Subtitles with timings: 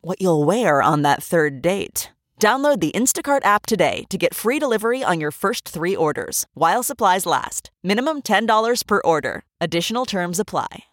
[0.00, 2.10] what you'll wear on that third date.
[2.40, 6.82] Download the Instacart app today to get free delivery on your first three orders while
[6.82, 7.70] supplies last.
[7.82, 9.42] Minimum $10 per order.
[9.60, 10.84] Additional terms apply.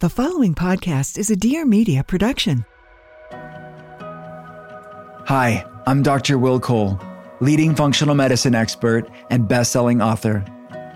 [0.00, 2.64] The following podcast is a Dear Media production.
[5.26, 6.38] Hi, I'm Dr.
[6.38, 6.98] Will Cole,
[7.40, 10.44] leading functional medicine expert and best-selling author.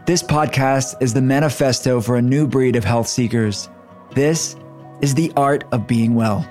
[0.06, 3.68] This podcast is the manifesto for a new breed of health seekers.
[4.12, 4.56] This
[5.02, 6.46] is the art of being well.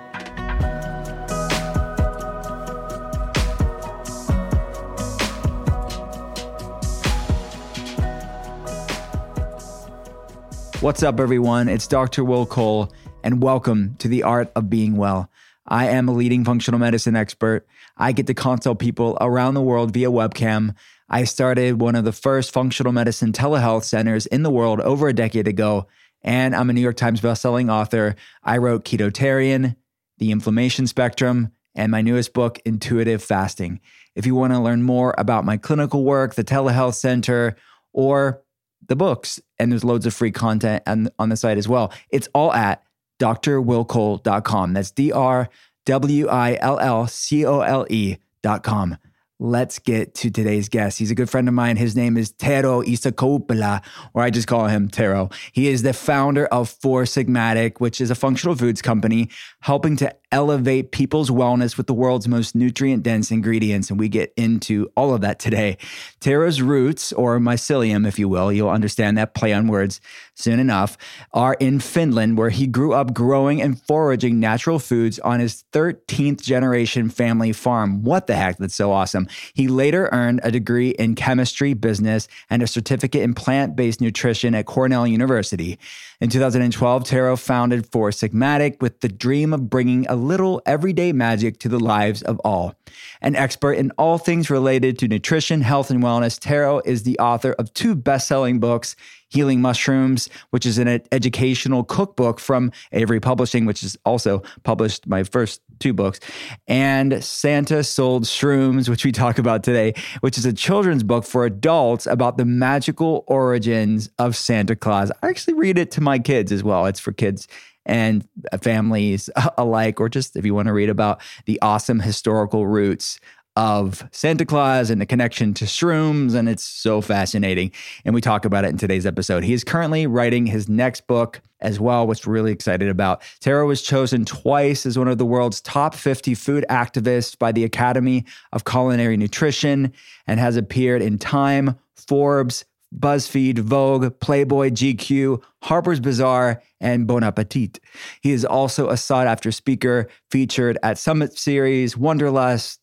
[10.84, 11.70] What's up, everyone?
[11.70, 12.26] It's Dr.
[12.26, 12.92] Will Cole,
[13.24, 15.32] and welcome to the Art of Being Well.
[15.66, 17.66] I am a leading functional medicine expert.
[17.96, 20.76] I get to consult people around the world via webcam.
[21.08, 25.14] I started one of the first functional medicine telehealth centers in the world over a
[25.14, 25.88] decade ago,
[26.22, 28.18] and I'm a New York Times bestselling author.
[28.44, 29.78] I wrote Ketotarian,
[30.18, 33.80] The Inflammation Spectrum, and my newest book, Intuitive Fasting.
[34.16, 37.56] If you want to learn more about my clinical work, the telehealth center,
[37.94, 38.44] or
[38.88, 41.92] the books, and there's loads of free content on, on the site as well.
[42.10, 42.84] It's all at
[43.20, 44.74] drwillcole.com.
[44.74, 45.50] That's D R
[45.86, 48.98] W I L L C O L E.com.
[49.40, 51.00] Let's get to today's guest.
[51.00, 51.76] He's a good friend of mine.
[51.76, 55.30] His name is Tero Isokauppila, or I just call him Tero.
[55.52, 60.16] He is the founder of Four Sigmatic, which is a functional foods company helping to
[60.34, 63.92] elevate people's wellness with the world's most nutrient dense ingredients.
[63.92, 65.78] And we get into all of that today.
[66.20, 70.02] Tero's roots, or mycelium, if you will, you'll understand that play on words
[70.34, 70.98] soon enough,
[71.34, 76.42] are in Finland, where he grew up growing and foraging natural foods on his 13th
[76.42, 78.04] generation family farm.
[78.04, 78.58] What the heck?
[78.58, 79.28] That's so awesome.
[79.54, 84.56] He later earned a degree in chemistry, business, and a certificate in plant based nutrition
[84.56, 85.78] at Cornell University.
[86.20, 91.60] In 2012, Tero founded Four Sigmatic with the dream of bringing a little everyday magic
[91.60, 92.76] to the lives of all.
[93.22, 97.54] An expert in all things related to nutrition, health, and wellness, Tero is the author
[97.54, 98.96] of two best selling books.
[99.30, 105.24] Healing Mushrooms, which is an educational cookbook from Avery Publishing, which has also published my
[105.24, 106.20] first two books,
[106.68, 111.46] and Santa Sold Shrooms, which we talk about today, which is a children's book for
[111.46, 115.12] adults about the magical origins of Santa Claus.
[115.24, 116.86] I actually read it to my kids as well.
[116.86, 117.48] It's for kids
[117.86, 122.68] and uh, families alike, or just if you want to read about the awesome historical
[122.68, 123.20] roots
[123.56, 126.34] of Santa Claus and the connection to shrooms.
[126.34, 127.72] And it's so fascinating.
[128.04, 129.44] And we talk about it in today's episode.
[129.44, 133.22] He is currently writing his next book as well, which we're really excited about.
[133.40, 137.64] Tero was chosen twice as one of the world's top 50 food activists by the
[137.64, 139.94] Academy of Culinary Nutrition
[140.28, 142.66] and has appeared in Time, Forbes,
[143.00, 147.80] BuzzFeed, Vogue, Playboy, GQ, Harper's Bazaar, and Bon Appetit.
[148.22, 152.80] He is also a sought after speaker featured at Summit Series, Wanderlust,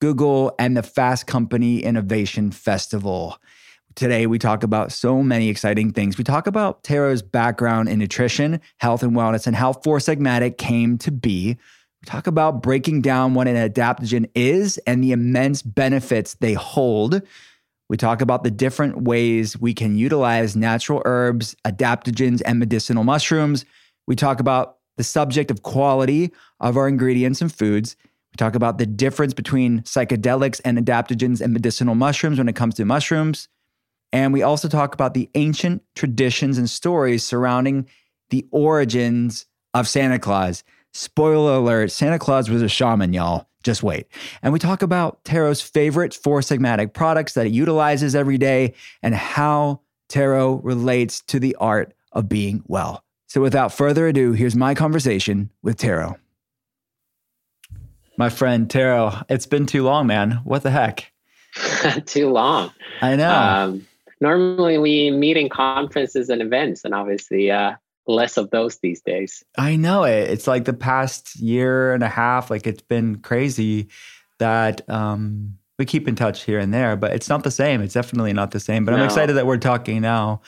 [0.00, 3.38] Google, and the Fast Company Innovation Festival.
[3.94, 6.18] Today, we talk about so many exciting things.
[6.18, 10.98] We talk about Tero's background in nutrition, health, and wellness, and how Four Sigmatic came
[10.98, 11.56] to be.
[12.02, 17.22] We talk about breaking down what an adaptogen is and the immense benefits they hold.
[17.88, 23.64] We talk about the different ways we can utilize natural herbs, adaptogens, and medicinal mushrooms.
[24.06, 27.96] We talk about the subject of quality of our ingredients and foods.
[28.32, 32.74] We talk about the difference between psychedelics and adaptogens and medicinal mushrooms when it comes
[32.76, 33.48] to mushrooms.
[34.12, 37.88] And we also talk about the ancient traditions and stories surrounding
[38.30, 40.64] the origins of Santa Claus.
[40.92, 43.48] Spoiler alert Santa Claus was a shaman, y'all.
[43.64, 44.06] Just wait.
[44.42, 49.14] And we talk about Tero's favorite Four Sigmatic products that he utilizes every day and
[49.14, 53.02] how Tero relates to the art of being well.
[53.26, 56.18] So without further ado, here's my conversation with Tero.
[58.16, 60.42] My friend Tero, it's been too long, man.
[60.44, 61.10] What the heck?
[62.06, 62.70] too long.
[63.00, 63.32] I know.
[63.32, 63.86] Um,
[64.20, 67.74] normally we meet in conferences and events, and obviously uh,
[68.06, 69.44] less of those these days.
[69.56, 70.30] I know it.
[70.30, 73.88] It's like the past year and a half, like it's been crazy
[74.38, 77.80] that um, we keep in touch here and there, but it's not the same.
[77.80, 78.84] It's definitely not the same.
[78.84, 78.98] But no.
[78.98, 80.42] I'm excited that we're talking now.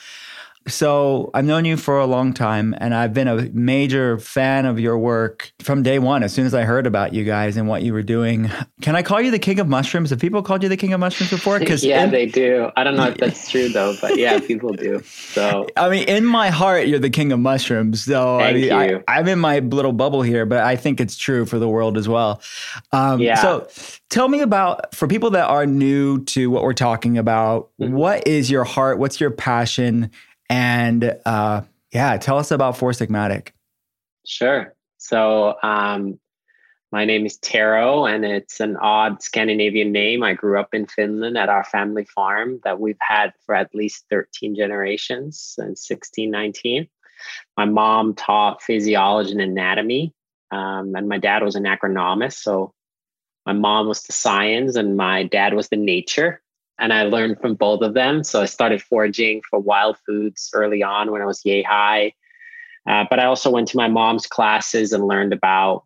[0.68, 4.80] So I've known you for a long time, and I've been a major fan of
[4.80, 6.22] your work from day one.
[6.24, 8.50] As soon as I heard about you guys and what you were doing,
[8.82, 10.10] can I call you the king of mushrooms?
[10.10, 11.60] Have people called you the king of mushrooms before?
[11.60, 12.70] Because yeah, in, they do.
[12.76, 15.02] I don't know if that's true though, but yeah, people do.
[15.04, 18.04] So I mean, in my heart, you're the king of mushrooms.
[18.04, 19.04] So Thank I mean, you.
[19.06, 21.96] I, am in my little bubble here, but I think it's true for the world
[21.96, 22.40] as well.
[22.92, 23.36] Um, yeah.
[23.36, 23.68] So
[24.08, 27.70] tell me about for people that are new to what we're talking about.
[27.80, 27.94] Mm-hmm.
[27.94, 28.98] What is your heart?
[28.98, 30.10] What's your passion?
[30.48, 31.62] And uh,
[31.92, 33.48] yeah, tell us about Four Sigmatic.
[34.26, 34.74] Sure.
[34.98, 36.18] So um,
[36.92, 40.22] my name is Tero, and it's an odd Scandinavian name.
[40.22, 44.04] I grew up in Finland at our family farm that we've had for at least
[44.10, 46.88] 13 generations since 1619.
[47.56, 50.14] My mom taught physiology and anatomy,
[50.50, 52.34] um, and my dad was an agronomist.
[52.34, 52.72] So
[53.44, 56.40] my mom was the science, and my dad was the nature
[56.78, 58.22] and I learned from both of them.
[58.22, 62.12] So I started foraging for wild foods early on when I was yay high.
[62.88, 65.84] Uh, but I also went to my mom's classes and learned about,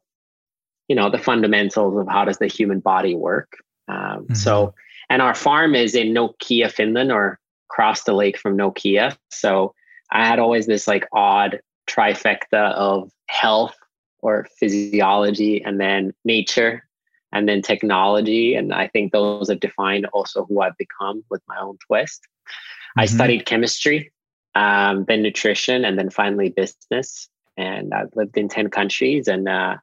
[0.88, 3.52] you know, the fundamentals of how does the human body work.
[3.88, 4.34] Um, mm-hmm.
[4.34, 4.74] So,
[5.08, 7.38] and our farm is in Nokia, Finland, or
[7.70, 9.16] across the lake from Nokia.
[9.30, 9.74] So
[10.10, 13.76] I had always this like odd trifecta of health
[14.18, 16.84] or physiology and then nature
[17.32, 18.54] and then technology.
[18.54, 22.22] And I think those have defined also who I've become with my own twist.
[22.22, 23.00] Mm-hmm.
[23.00, 24.12] I studied chemistry,
[24.54, 27.28] um, then nutrition, and then finally business.
[27.56, 29.28] And I've lived in 10 countries.
[29.28, 29.76] And uh,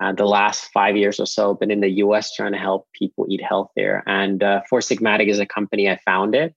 [0.00, 3.26] uh, the last five years or so, been in the US trying to help people
[3.28, 4.02] eat healthier.
[4.06, 6.54] And uh, Four Sigmatic is a company I founded.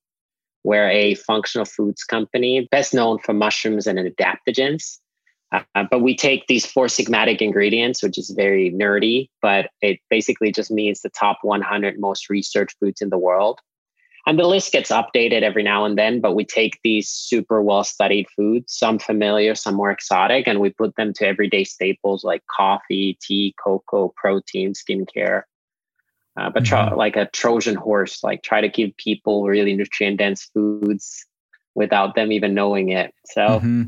[0.64, 5.00] We're a functional foods company, best known for mushrooms and adaptogens.
[5.52, 10.52] Uh, but we take these four sigmatic ingredients, which is very nerdy, but it basically
[10.52, 13.60] just means the top 100 most researched foods in the world.
[14.28, 17.84] And the list gets updated every now and then, but we take these super well
[17.84, 22.44] studied foods, some familiar, some more exotic, and we put them to everyday staples like
[22.46, 25.42] coffee, tea, cocoa, protein, skincare.
[26.40, 26.96] Uh, but mm-hmm.
[26.96, 31.26] like a Trojan horse, like try to give people really nutrient dense foods
[31.74, 33.14] without them even knowing it.
[33.26, 33.84] So, mm-hmm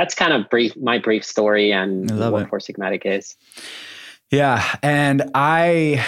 [0.00, 2.48] that's kind of brief my brief story and what it.
[2.48, 3.36] Four Sigmatic is.
[4.30, 6.06] Yeah, and I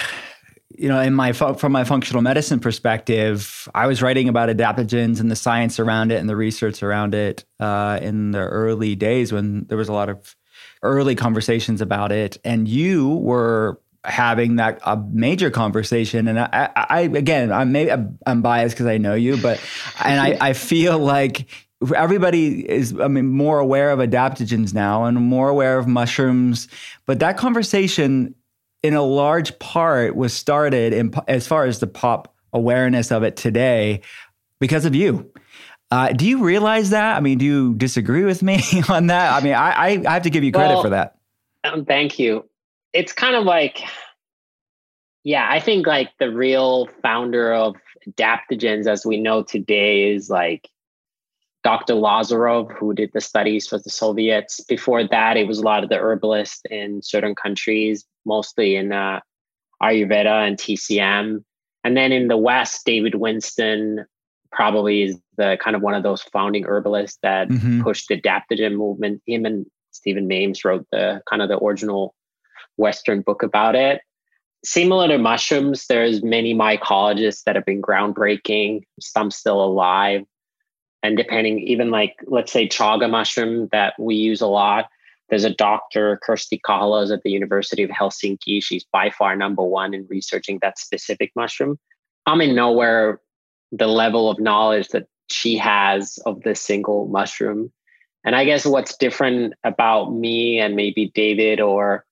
[0.70, 5.30] you know, in my from my functional medicine perspective, I was writing about adaptogens and
[5.30, 9.66] the science around it and the research around it uh, in the early days when
[9.66, 10.34] there was a lot of
[10.82, 16.28] early conversations about it, and you were having that a major conversation.
[16.28, 17.90] And I, I again, I'm maybe
[18.24, 19.60] I'm biased because I know you, but
[20.02, 21.46] and I, I feel like
[21.94, 26.69] everybody is i mean more aware of adaptogens now and more aware of mushrooms
[27.06, 28.34] but that conversation
[28.82, 33.37] in a large part was started in, as far as the pop awareness of it
[33.37, 34.00] today
[34.58, 35.31] because of you.
[35.90, 37.17] Uh, do you realize that?
[37.17, 39.34] I mean do you disagree with me on that?
[39.34, 41.19] I mean i, I have to give you credit well, for that.
[41.64, 42.49] um, thank you.
[42.93, 43.82] It's kind of like
[45.25, 47.77] yeah i think like the real founder of
[48.08, 50.69] adaptogens as we know today is like
[51.62, 51.94] Dr.
[51.94, 54.60] Lazarev, who did the studies for the Soviets.
[54.64, 59.20] Before that, it was a lot of the herbalists in certain countries, mostly in uh,
[59.81, 61.44] Ayurveda and TCM.
[61.84, 64.04] And then in the West, David Winston
[64.50, 67.82] probably is the kind of one of those founding herbalists that mm-hmm.
[67.82, 69.22] pushed the adaptogen movement.
[69.26, 72.14] Him and Stephen Maimes wrote the kind of the original
[72.76, 74.00] Western book about it.
[74.64, 80.24] Similar to mushrooms, there's many mycologists that have been groundbreaking, some still alive
[81.02, 84.86] and depending even like let's say chaga mushroom that we use a lot
[85.32, 88.62] there's a doctor Kirsti Kahalas at the University of Helsinki.
[88.62, 91.78] She's by far number one in researching that specific mushroom.
[92.26, 93.18] I'm in nowhere
[93.70, 97.72] the level of knowledge that she has of this single mushroom.
[98.24, 102.04] And I guess what's different about me and maybe David or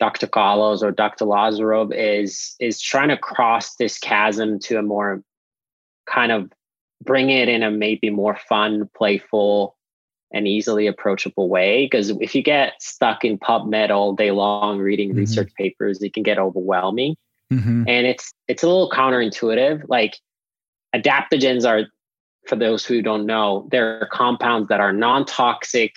[0.00, 0.26] Dr.
[0.26, 1.26] Kahalas or Dr.
[1.26, 5.22] Lazarev is is trying to cross this chasm to a more
[6.06, 6.50] kind of
[7.04, 9.76] bring it in a maybe more fun, playful,
[10.32, 11.84] and easily approachable way.
[11.84, 15.18] Because if you get stuck in PubMed all day long reading mm-hmm.
[15.18, 17.16] research papers, it can get overwhelming.
[17.52, 17.84] Mm-hmm.
[17.86, 19.84] And it's it's a little counterintuitive.
[19.88, 20.16] Like
[20.94, 21.86] adaptogens are,
[22.46, 25.94] for those who don't know, they're compounds that are non-toxic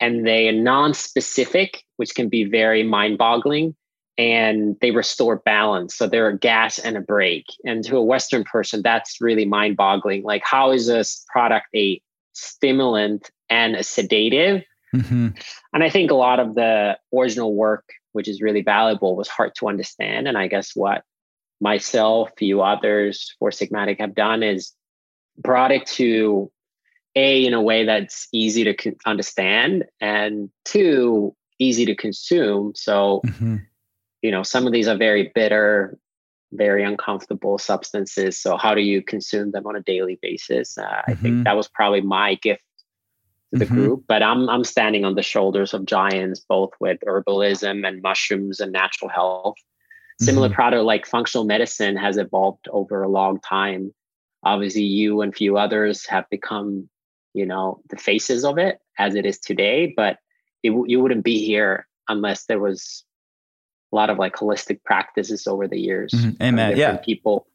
[0.00, 3.74] and they are non-specific, which can be very mind-boggling.
[4.20, 5.96] And they restore balance.
[5.96, 7.46] So they're a gas and a brake.
[7.64, 10.24] And to a Western person, that's really mind boggling.
[10.24, 12.02] Like, how is this product a
[12.34, 14.62] stimulant and a sedative?
[14.94, 15.28] Mm-hmm.
[15.72, 19.54] And I think a lot of the original work, which is really valuable, was hard
[19.54, 20.28] to understand.
[20.28, 21.02] And I guess what
[21.62, 24.74] myself, few others, Four Sigmatic have done is
[25.38, 26.52] brought it to
[27.16, 32.72] a in a way that's easy to con- understand, and two easy to consume.
[32.74, 33.56] So, mm-hmm.
[34.22, 35.98] You know, some of these are very bitter,
[36.52, 38.40] very uncomfortable substances.
[38.40, 40.76] So, how do you consume them on a daily basis?
[40.76, 41.10] Uh, mm-hmm.
[41.10, 41.42] I think mm-hmm.
[41.44, 42.62] that was probably my gift
[43.52, 43.74] to the mm-hmm.
[43.74, 44.04] group.
[44.08, 48.72] But I'm I'm standing on the shoulders of giants, both with herbalism and mushrooms and
[48.72, 49.56] natural health.
[50.20, 50.54] Similar mm-hmm.
[50.54, 53.94] product like functional medicine has evolved over a long time.
[54.42, 56.90] Obviously, you and few others have become,
[57.32, 59.94] you know, the faces of it as it is today.
[59.96, 60.18] But
[60.62, 63.04] it, you wouldn't be here unless there was
[63.92, 66.12] a lot of like holistic practices over the years.
[66.12, 66.42] Mm-hmm.
[66.42, 66.76] Amen.
[66.76, 66.96] Yeah.
[66.98, 67.46] People.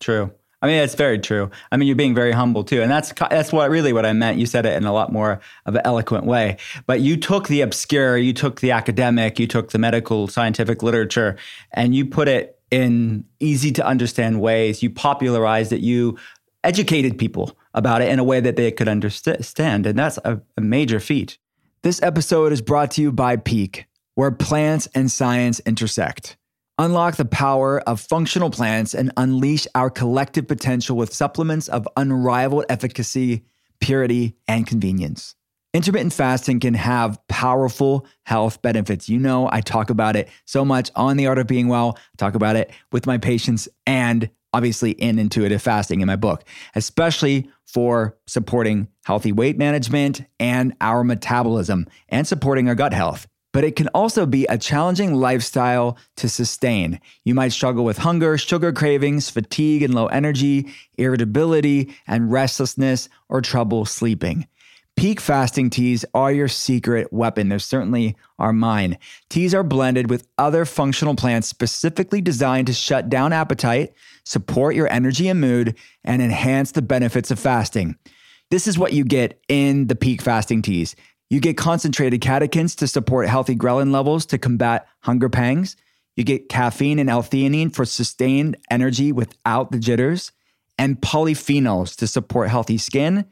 [0.00, 0.32] True.
[0.60, 1.50] I mean, it's very true.
[1.70, 4.38] I mean, you're being very humble too, and that's that's what really what I meant.
[4.38, 6.56] You said it in a lot more of an eloquent way.
[6.86, 11.36] But you took the obscure, you took the academic, you took the medical scientific literature,
[11.72, 14.82] and you put it in easy to understand ways.
[14.82, 15.80] You popularized it.
[15.80, 16.18] You
[16.64, 20.60] educated people about it in a way that they could understand, and that's a, a
[20.60, 21.38] major feat.
[21.82, 23.86] This episode is brought to you by Pique,
[24.18, 26.36] where plants and science intersect.
[26.76, 32.64] Unlock the power of functional plants and unleash our collective potential with supplements of unrivaled
[32.68, 33.44] efficacy,
[33.78, 35.36] purity, and convenience.
[35.72, 39.08] Intermittent fasting can have powerful health benefits.
[39.08, 41.96] You know, I talk about it so much on The Art of Being Well.
[41.96, 46.42] I talk about it with my patients and obviously in intuitive fasting in my book,
[46.74, 53.64] especially for supporting healthy weight management and our metabolism and supporting our gut health but
[53.64, 57.00] it can also be a challenging lifestyle to sustain.
[57.24, 63.40] You might struggle with hunger, sugar cravings, fatigue and low energy, irritability and restlessness, or
[63.40, 64.46] trouble sleeping.
[64.96, 67.50] Pique fasting teas are your secret weapon.
[67.50, 68.98] They certainly are mine.
[69.28, 74.92] Teas are blended with other functional plants specifically designed to shut down appetite, support your
[74.92, 77.96] energy and mood, and enhance the benefits of fasting.
[78.50, 80.96] This is what you get in the Pique fasting teas.
[81.30, 85.76] You get concentrated catechins to support healthy ghrelin levels to combat hunger pangs.
[86.16, 90.32] You get caffeine and L-theanine for sustained energy without the jitters,
[90.78, 93.26] and polyphenols to support healthy skin,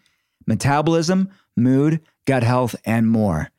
[0.47, 3.51] metabolism, mood, gut health, and more.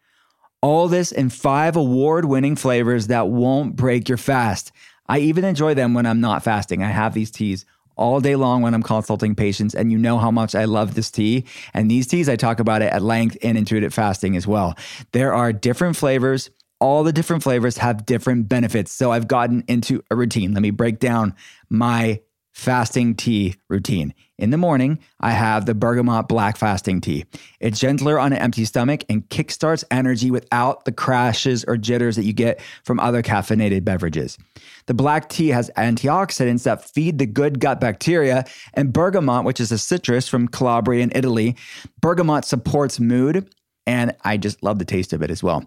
[0.62, 4.72] All this in five award winning flavors that won't break your fast.
[5.08, 6.84] I even enjoy them when I'm not fasting.
[6.84, 7.66] I have these teas
[7.98, 9.76] all day long when I'm consulting patients.
[9.76, 11.46] And you know how much I love this tea.
[11.74, 14.76] And these teas, I talk about it at length in intuitive fasting as well.
[15.12, 16.50] There are different flavors.
[16.80, 18.92] All the different flavors have different benefits.
[18.92, 20.54] So I've gotten into a routine.
[20.54, 21.36] Let me break down
[21.70, 22.22] my
[22.58, 24.12] fasting tea routine.
[24.40, 27.26] In the morning, I have the bergamot black fasting tea.
[27.60, 32.26] It's gentler on an empty stomach and kickstarts energy without the crashes or jitters that
[32.26, 34.40] you get from other caffeinated beverages.
[34.88, 39.72] The black tea has antioxidants that feed the good gut bacteria, and bergamot, which is
[39.72, 41.56] a citrus from Calabria in Italy,
[42.02, 43.54] bergamot supports mood,
[43.86, 45.64] and I just love the taste of it as well.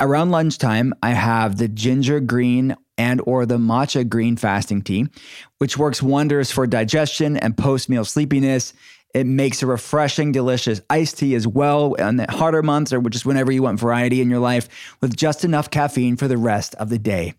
[0.00, 5.06] Around lunchtime, I have the ginger green and or the matcha green fasting tea,
[5.58, 8.72] which works wonders for digestion and post-meal sleepiness.
[9.14, 13.24] It makes a refreshing, delicious iced tea as well in the harder months or just
[13.24, 16.88] whenever you want variety in your life with just enough caffeine for the rest of
[16.88, 17.34] the day.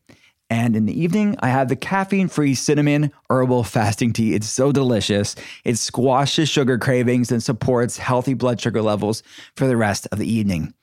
[0.49, 4.35] And in the evening, I have the caffeine free cinnamon herbal fasting tea.
[4.35, 5.35] It's so delicious.
[5.63, 9.23] It squashes sugar cravings and supports healthy blood sugar levels
[9.55, 10.73] for the rest of the evening.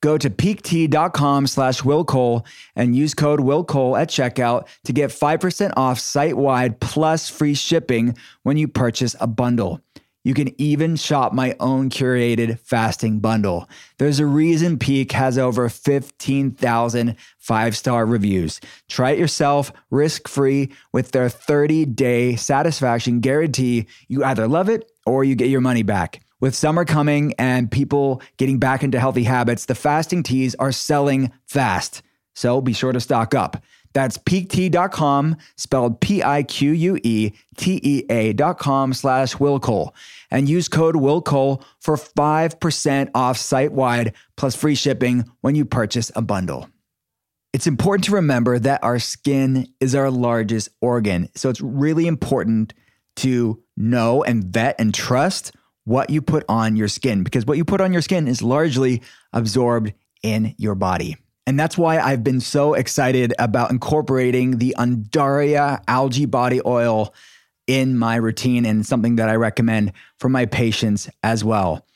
[0.00, 5.10] Go to piquetea.com slash Will Cole and use code Will Cole at checkout to get
[5.10, 9.80] 5% off site wide plus free shipping when you purchase a bundle.
[10.26, 13.68] You can even shop my own curated fasting bundle.
[13.98, 18.60] There's a reason Pique has over 15,000 five star reviews.
[18.88, 23.86] Try it yourself risk free with their 30 day satisfaction guarantee.
[24.08, 26.25] You either love it or you get your money back.
[26.38, 31.32] With summer coming and people getting back into healthy habits, the fasting teas are selling
[31.46, 32.02] fast.
[32.34, 33.62] So be sure to stock up.
[33.94, 36.52] That's piquetea.com, spelled P-I-Q-U-E-T-E-A
[38.34, 39.94] dot com slash Will Cole.
[40.30, 46.12] And use code Will Cole for 5% off site-wide plus free shipping when you purchase
[46.14, 46.68] a bundle.
[47.54, 51.30] It's important to remember that our skin is our largest organ.
[51.34, 52.74] So it's really important
[53.16, 55.52] to know and vet and trust
[55.86, 59.02] what you put on your skin because what you put on your skin is largely
[59.32, 61.16] absorbed in your body.
[61.46, 67.14] And that's why I've been so excited about incorporating the Undaria algae body oil
[67.68, 71.86] in my routine and something that I recommend for my patients as well.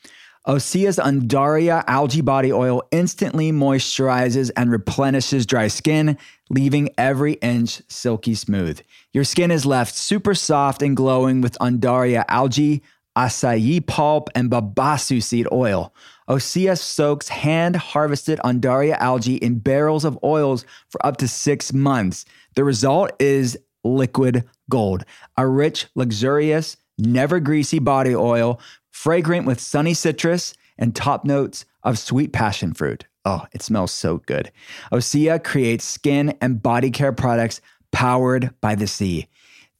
[0.47, 6.17] Osea's Undaria algae body oil instantly moisturizes and replenishes dry skin,
[6.49, 8.81] leaving every inch silky smooth.
[9.11, 12.81] Your skin is left super soft and glowing with Undaria algae,
[13.17, 15.93] acai pulp, and babassu seed oil.
[16.29, 22.25] Osea soaks hand harvested Undaria algae in barrels of oils for up to six months.
[22.55, 25.03] The result is liquid gold,
[25.37, 28.59] a rich, luxurious, never greasy body oil
[28.91, 33.05] fragrant with sunny citrus and top notes of sweet passion fruit.
[33.25, 34.51] Oh, it smells so good.
[34.91, 39.27] Osea creates skin and body care products powered by the sea.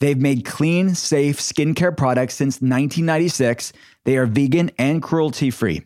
[0.02, 3.72] They've made clean, safe skincare products since 1996.
[4.04, 5.84] They are vegan and cruelty free.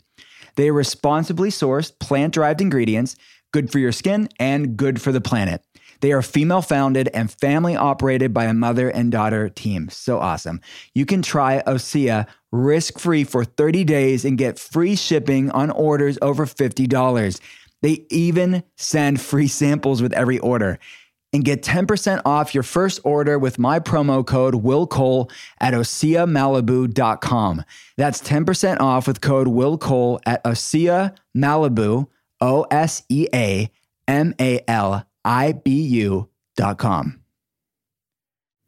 [0.56, 3.18] They are responsibly sourced plant derived ingredients,
[3.52, 5.62] good for your skin and good for the planet.
[6.00, 9.90] They are female founded and family operated by a mother and daughter team.
[9.90, 10.62] So awesome.
[10.94, 16.18] You can try Osea risk free for 30 days and get free shipping on orders
[16.22, 17.42] over $50.
[17.82, 20.80] They even send free samples with every order.
[21.36, 27.66] And get 10% off your first order with my promo code Will Cole at OseaMalibu.com.
[27.98, 32.08] That's 10% off with code Will Cole at Osea Malibu,
[32.40, 33.70] O S E A
[34.08, 37.25] M A L I B U.com.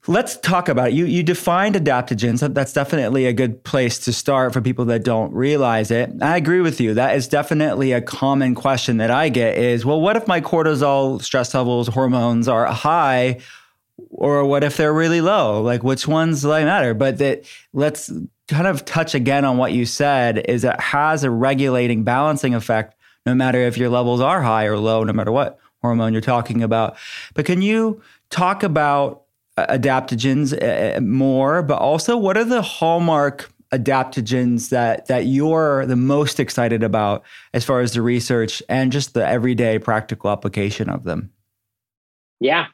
[0.10, 0.94] Let's talk about it.
[0.94, 2.54] You you defined adaptogens.
[2.54, 6.10] That's definitely a good place to start for people that don't realize it.
[6.22, 6.94] I agree with you.
[6.94, 11.22] That is definitely a common question that I get is, well, what if my cortisol
[11.22, 13.40] stress levels, hormones are high
[14.10, 15.62] or what if they're really low?
[15.62, 16.94] Like which ones like matter?
[16.94, 18.12] But that let's
[18.48, 22.96] kind of touch again on what you said is it has a regulating balancing effect
[23.26, 26.64] no matter if your levels are high or low no matter what hormone you're talking
[26.64, 26.96] about.
[27.34, 29.24] But can you talk about
[29.58, 35.96] adaptogens uh, uh, more, but also what are the hallmark adaptogens that that you're the
[35.96, 41.04] most excited about as far as the research and just the everyday practical application of
[41.04, 41.32] them?
[42.40, 42.68] Yeah.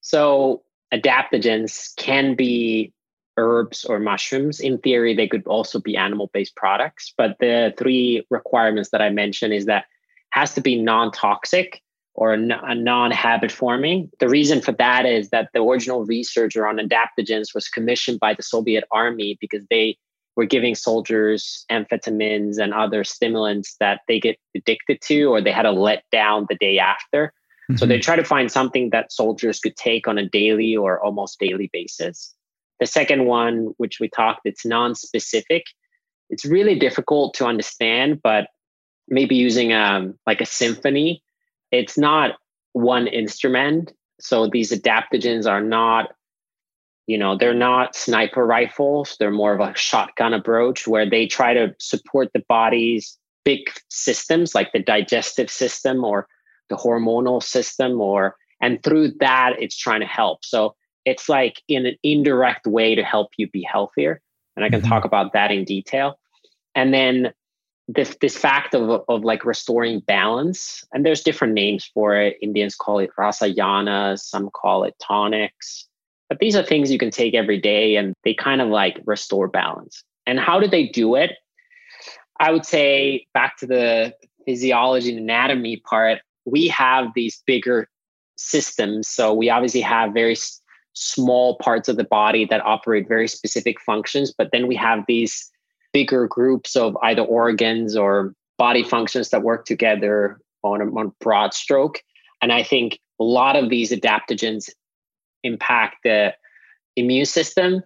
[0.00, 0.62] So
[0.94, 2.92] adaptogens can be
[3.36, 4.60] herbs or mushrooms.
[4.60, 9.52] In theory, they could also be animal-based products, but the three requirements that I mentioned
[9.52, 9.86] is that
[10.30, 11.82] has to be non-toxic,
[12.20, 14.10] or a, non-habit forming.
[14.20, 18.42] The reason for that is that the original researcher on adaptogens was commissioned by the
[18.42, 19.96] Soviet army because they
[20.36, 25.62] were giving soldiers amphetamines and other stimulants that they get addicted to or they had
[25.62, 27.32] to let down the day after.
[27.70, 27.76] Mm-hmm.
[27.78, 28.02] So they mm-hmm.
[28.02, 32.34] try to find something that soldiers could take on a daily or almost daily basis.
[32.80, 35.64] The second one, which we talked, it's non-specific.
[36.28, 38.48] It's really difficult to understand, but
[39.08, 41.22] maybe using um, like a symphony
[41.70, 42.36] it's not
[42.72, 43.92] one instrument.
[44.20, 46.12] So these adaptogens are not,
[47.06, 49.16] you know, they're not sniper rifles.
[49.18, 54.54] They're more of a shotgun approach where they try to support the body's big systems
[54.54, 56.26] like the digestive system or
[56.68, 60.44] the hormonal system or and through that it's trying to help.
[60.44, 64.20] So it's like in an indirect way to help you be healthier.
[64.54, 64.88] And I can mm-hmm.
[64.90, 66.18] talk about that in detail.
[66.74, 67.32] And then
[67.94, 72.36] this this fact of of like restoring balance and there's different names for it.
[72.40, 75.86] Indians call it rasayana some call it tonics.
[76.28, 79.48] But these are things you can take every day and they kind of like restore
[79.48, 80.04] balance.
[80.26, 81.32] And how do they do it?
[82.38, 84.14] I would say back to the
[84.46, 87.88] physiology and anatomy part we have these bigger
[88.36, 89.08] systems.
[89.08, 90.36] So we obviously have very
[90.94, 95.49] small parts of the body that operate very specific functions but then we have these
[95.92, 101.54] bigger groups of either organs or body functions that work together on a, on broad
[101.54, 102.02] stroke.
[102.42, 104.70] And I think a lot of these adaptogens
[105.42, 106.34] impact the
[106.96, 107.82] immune system,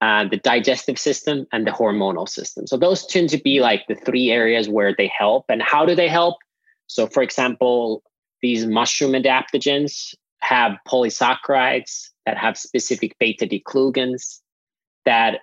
[0.00, 2.66] uh, the digestive system, and the hormonal system.
[2.66, 5.44] So those tend to be like the three areas where they help.
[5.48, 6.36] And how do they help?
[6.86, 8.02] So, for example,
[8.42, 14.40] these mushroom adaptogens have polysaccharides that have specific beta D-glucans
[15.04, 15.40] that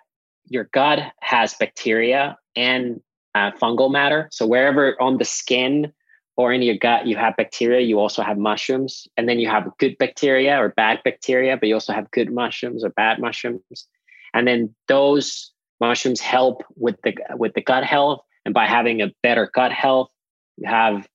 [0.49, 3.01] your gut has bacteria and
[3.35, 4.27] uh, fungal matter.
[4.31, 5.93] So wherever on the skin
[6.35, 9.71] or in your gut you have bacteria, you also have mushrooms, and then you have
[9.79, 13.87] good bacteria or bad bacteria, but you also have good mushrooms or bad mushrooms,
[14.33, 18.21] and then those mushrooms help with the with the gut health.
[18.45, 20.09] And by having a better gut health,
[20.55, 21.07] you have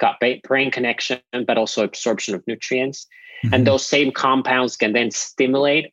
[0.00, 3.06] gut brain connection, but also absorption of nutrients.
[3.44, 3.54] Mm-hmm.
[3.54, 5.92] And those same compounds can then stimulate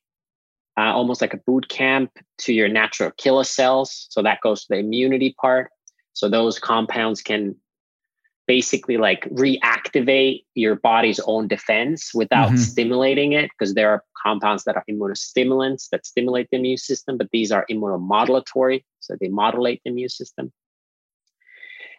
[0.77, 4.08] uh, almost like a boot camp to your natural killer cells.
[4.10, 5.71] So that goes to the immunity part.
[6.13, 7.55] So those compounds can
[8.49, 12.58] basically like reactivate your body's own defense without mm-hmm.
[12.58, 17.29] stimulating it because there are compounds that are immunostimulants that stimulate the immune system but
[17.32, 20.51] these are immunomodulatory so they modulate the immune system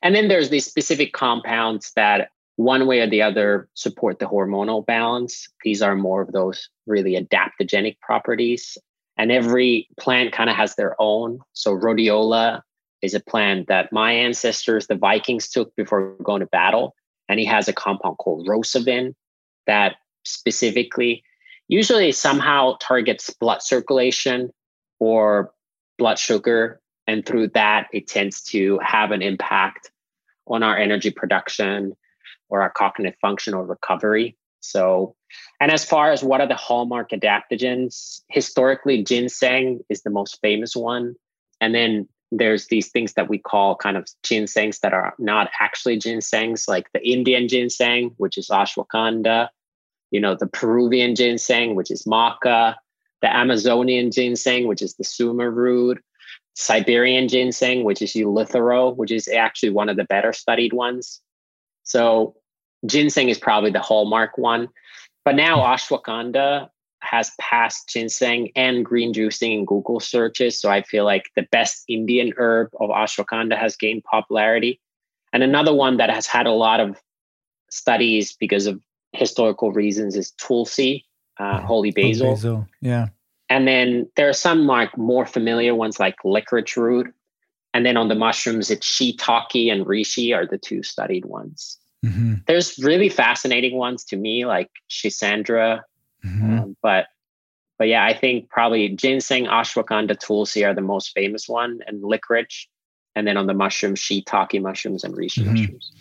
[0.02, 2.30] and then there's these specific compounds that
[2.60, 7.14] one way or the other support the hormonal balance these are more of those really
[7.14, 8.76] adaptogenic properties
[9.16, 12.62] and every plant kind of has their own so rhodiola
[13.02, 16.94] is a plant that my ancestors, the Vikings, took before going to battle.
[17.28, 19.14] And he has a compound called rosavin
[19.66, 21.22] that specifically,
[21.68, 24.50] usually somehow targets blood circulation
[24.98, 25.52] or
[25.98, 26.80] blood sugar.
[27.06, 29.90] And through that, it tends to have an impact
[30.46, 31.96] on our energy production
[32.50, 34.36] or our cognitive function or recovery.
[34.60, 35.14] So,
[35.60, 40.76] and as far as what are the hallmark adaptogens, historically, ginseng is the most famous
[40.76, 41.14] one.
[41.60, 45.98] And then there's these things that we call kind of ginsengs that are not actually
[45.98, 49.48] ginsengs, like the Indian ginseng, which is ashwagandha,
[50.10, 52.76] you know, the Peruvian ginseng, which is maca,
[53.22, 56.02] the Amazonian ginseng, which is the suma root,
[56.54, 61.20] Siberian ginseng, which is eleuthero, which is actually one of the better studied ones.
[61.84, 62.36] So
[62.86, 64.68] ginseng is probably the hallmark one.
[65.24, 66.68] But now ashwagandha
[67.02, 70.60] has passed ginseng and green juicing in Google searches.
[70.60, 74.80] So I feel like the best Indian herb of ashwagandha has gained popularity.
[75.32, 77.00] And another one that has had a lot of
[77.70, 78.80] studies because of
[79.12, 81.06] historical reasons is tulsi,
[81.38, 82.26] uh, holy basil.
[82.26, 82.68] Holy basil.
[82.80, 83.08] Yeah.
[83.48, 87.12] And then there are some like more familiar ones like licorice root.
[87.72, 91.79] And then on the mushrooms, it's shiitake and reishi are the two studied ones.
[92.04, 92.34] Mm-hmm.
[92.46, 95.82] There's really fascinating ones to me, like Schisandra.
[96.24, 96.58] Mm-hmm.
[96.58, 97.06] Um, but
[97.78, 102.68] but yeah, I think probably ginseng, ashwagandha, tulsi are the most famous one, and licorice,
[103.14, 105.52] and then on the mushrooms, shiitake mushrooms and reishi mm-hmm.
[105.52, 105.92] mushrooms.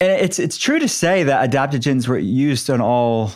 [0.00, 3.32] And it's it's true to say that adaptogens were used on all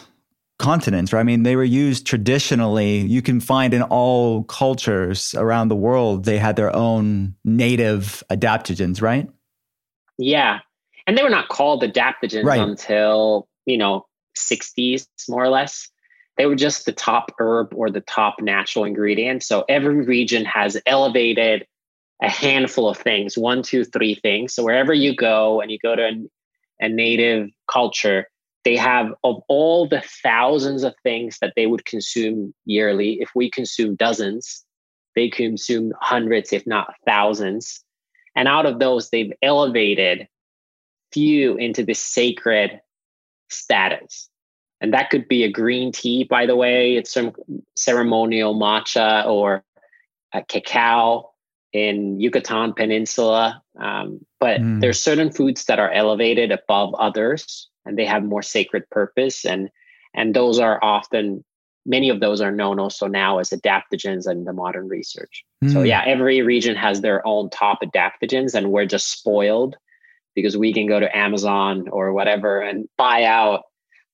[0.58, 1.20] continents, right?
[1.20, 3.00] I mean, they were used traditionally.
[3.00, 9.02] You can find in all cultures around the world, they had their own native adaptogens,
[9.02, 9.28] right?
[10.16, 10.60] Yeah.
[11.06, 12.60] And they were not called adaptogens right.
[12.60, 15.88] until, you know, 60s, more or less.
[16.36, 19.42] They were just the top herb or the top natural ingredient.
[19.42, 21.66] So every region has elevated
[22.22, 24.54] a handful of things one, two, three things.
[24.54, 28.26] So wherever you go and you go to a, a native culture,
[28.64, 33.20] they have of all the thousands of things that they would consume yearly.
[33.20, 34.64] If we consume dozens,
[35.14, 37.84] they consume hundreds, if not thousands.
[38.34, 40.26] And out of those, they've elevated
[41.14, 42.80] few into this sacred
[43.48, 44.28] status.
[44.80, 46.96] And that could be a green tea, by the way.
[46.96, 47.32] It's some
[47.76, 49.64] ceremonial matcha or
[50.34, 51.30] a cacao
[51.72, 53.62] in Yucatan Peninsula.
[53.80, 54.80] Um, but mm.
[54.80, 59.46] there's certain foods that are elevated above others, and they have more sacred purpose.
[59.46, 59.70] And
[60.12, 61.44] and those are often
[61.86, 65.44] many of those are known also now as adaptogens in the modern research.
[65.62, 65.72] Mm.
[65.72, 69.76] So yeah, every region has their own top adaptogens, and we're just spoiled
[70.34, 73.64] because we can go to Amazon or whatever and buy out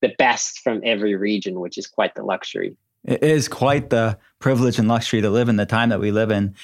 [0.02, 2.76] the best from every region, which is quite the luxury.
[3.04, 6.30] It is quite the privilege and luxury to live in the time that we live
[6.30, 6.54] in.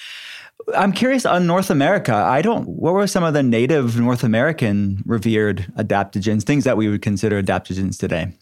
[0.74, 2.14] I'm curious on North America.
[2.14, 2.66] I don't.
[2.68, 7.42] What were some of the native North American revered adaptogens, things that we would consider
[7.42, 8.32] adaptogens today?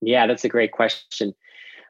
[0.00, 1.34] Yeah, that's a great question.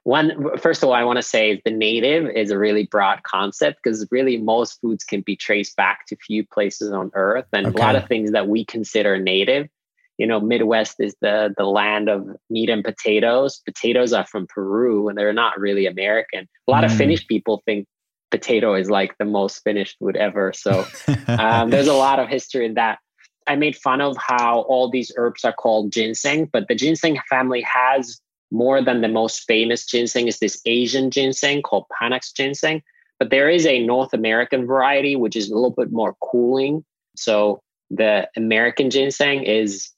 [0.05, 3.81] One, first of all, I want to say the native is a really broad concept
[3.83, 7.77] because really most foods can be traced back to few places on Earth, and okay.
[7.77, 9.69] a lot of things that we consider native.
[10.17, 13.61] You know, Midwest is the the land of meat and potatoes.
[13.67, 16.49] Potatoes are from Peru, and they're not really American.
[16.67, 16.87] A lot mm.
[16.87, 17.87] of Finnish people think
[18.31, 20.53] potato is like the most Finnish food ever.
[20.55, 20.87] So
[21.29, 22.99] um, there's a lot of history in that.
[23.47, 27.63] I made fun of how all these herbs are called ginseng, but the ginseng family
[27.63, 32.83] has more than the most famous ginseng is this Asian ginseng called Panax ginseng.
[33.19, 36.85] But there is a North American variety, which is a little bit more cooling.
[37.17, 39.91] So the American ginseng is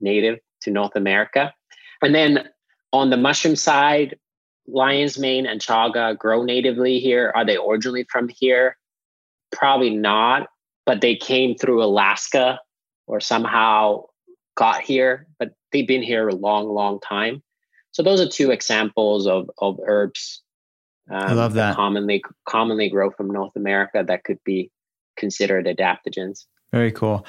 [0.00, 1.52] native to North America.
[2.02, 2.48] And then
[2.92, 4.16] on the mushroom side,
[4.68, 7.32] lion's mane and chaga grow natively here.
[7.34, 8.76] Are they originally from here?
[9.52, 10.48] Probably not,
[10.84, 12.60] but they came through Alaska
[13.06, 14.04] or somehow
[14.56, 17.42] got here, but they've been here a long, long time.
[17.96, 20.42] So those are two examples of of herbs.
[21.10, 21.68] Um, I love that.
[21.68, 21.76] that.
[21.76, 24.70] Commonly commonly grow from North America that could be
[25.16, 26.44] considered adaptogens.
[26.72, 27.26] Very cool.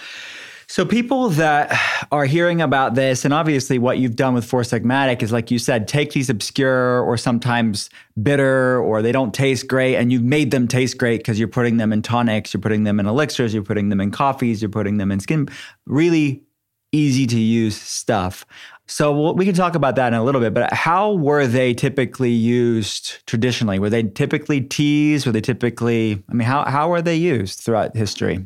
[0.68, 1.74] So people that
[2.12, 5.58] are hearing about this, and obviously what you've done with Four Sigmatic is like you
[5.58, 7.90] said, take these obscure or sometimes
[8.22, 11.78] bitter or they don't taste great, and you've made them taste great because you're putting
[11.78, 14.98] them in tonics, you're putting them in elixirs, you're putting them in coffees, you're putting
[14.98, 15.48] them in skin.
[15.86, 16.44] Really
[16.92, 18.46] easy to use stuff.
[18.88, 22.32] So we can talk about that in a little bit, but how were they typically
[22.32, 23.80] used traditionally?
[23.80, 25.26] Were they typically teas?
[25.26, 28.46] Were they typically, I mean, how, how were they used throughout history?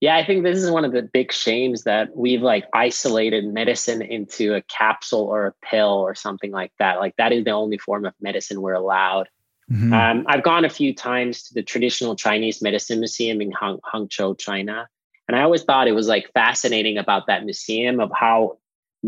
[0.00, 4.00] Yeah, I think this is one of the big shames that we've like isolated medicine
[4.00, 6.98] into a capsule or a pill or something like that.
[6.98, 9.28] Like that is the only form of medicine we're allowed.
[9.70, 9.92] Mm-hmm.
[9.92, 14.38] Um, I've gone a few times to the traditional Chinese medicine museum in Hang- Hangzhou,
[14.38, 14.88] China,
[15.26, 18.56] and I always thought it was like fascinating about that museum of how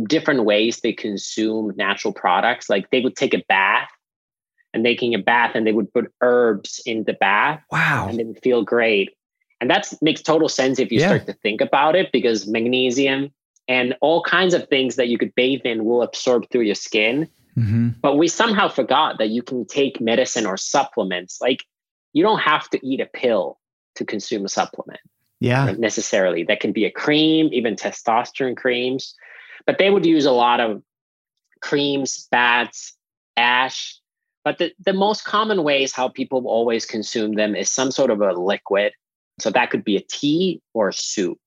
[0.04, 2.68] different ways they consume natural products.
[2.68, 3.90] Like they would take a bath
[4.72, 7.62] and making a bath and they would put herbs in the bath.
[7.70, 8.06] Wow.
[8.08, 9.10] And it would feel great.
[9.60, 11.08] And that makes total sense if you yeah.
[11.08, 13.30] start to think about it because magnesium
[13.68, 17.28] and all kinds of things that you could bathe in will absorb through your skin.
[17.58, 17.90] Mm-hmm.
[18.00, 21.40] But we somehow forgot that you can take medicine or supplements.
[21.40, 21.64] Like
[22.12, 23.58] you don't have to eat a pill
[23.96, 25.00] to consume a supplement.
[25.40, 25.74] Yeah.
[25.78, 26.44] Necessarily.
[26.44, 29.14] That can be a cream, even testosterone creams.
[29.66, 30.82] But they would use a lot of
[31.60, 32.96] creams, bats,
[33.36, 33.98] ash.
[34.44, 38.20] But the, the most common ways how people always consume them is some sort of
[38.20, 38.92] a liquid
[39.40, 41.38] so that could be a tea or a soup.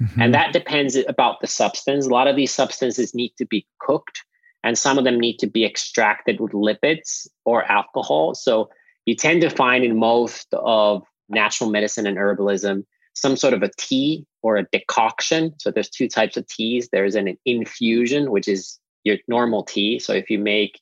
[0.00, 0.20] Mm-hmm.
[0.20, 2.06] And that depends about the substance.
[2.06, 4.24] A lot of these substances need to be cooked,
[4.64, 8.34] and some of them need to be extracted with lipids or alcohol.
[8.34, 8.70] So
[9.06, 13.70] you tend to find in most of natural medicine and herbalism some sort of a
[13.78, 15.54] tea or a decoction.
[15.58, 16.88] So there's two types of teas.
[16.90, 19.98] There's an infusion, which is your normal tea.
[19.98, 20.80] So if you make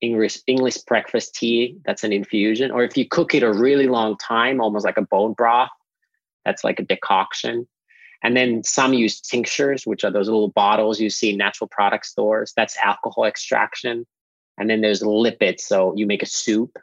[0.00, 2.70] English English breakfast tea, that's an infusion.
[2.70, 5.70] Or if you cook it a really long time, almost like a bone broth,
[6.44, 7.66] that's like a decoction.
[8.22, 12.06] And then some use tinctures, which are those little bottles you see in natural product
[12.06, 12.52] stores.
[12.56, 14.06] That's alcohol extraction.
[14.58, 15.60] And then there's lipids.
[15.60, 16.78] So you make a soup.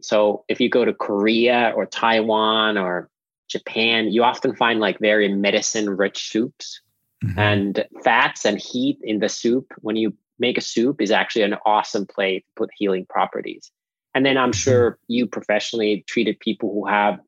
[0.00, 3.10] So if you go to Korea or Taiwan or
[3.50, 6.80] Japan, you often find like very medicine rich soups.
[7.24, 7.38] Mm-hmm.
[7.38, 11.56] And fats and heat in the soup, when you make a soup, is actually an
[11.66, 13.70] awesome play to put healing properties.
[14.14, 14.58] And then I'm mm-hmm.
[14.58, 17.20] sure you professionally treated people who have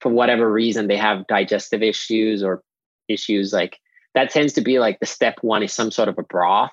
[0.00, 2.62] for whatever reason they have digestive issues or
[3.08, 3.78] issues like
[4.14, 6.72] that tends to be like the step one is some sort of a broth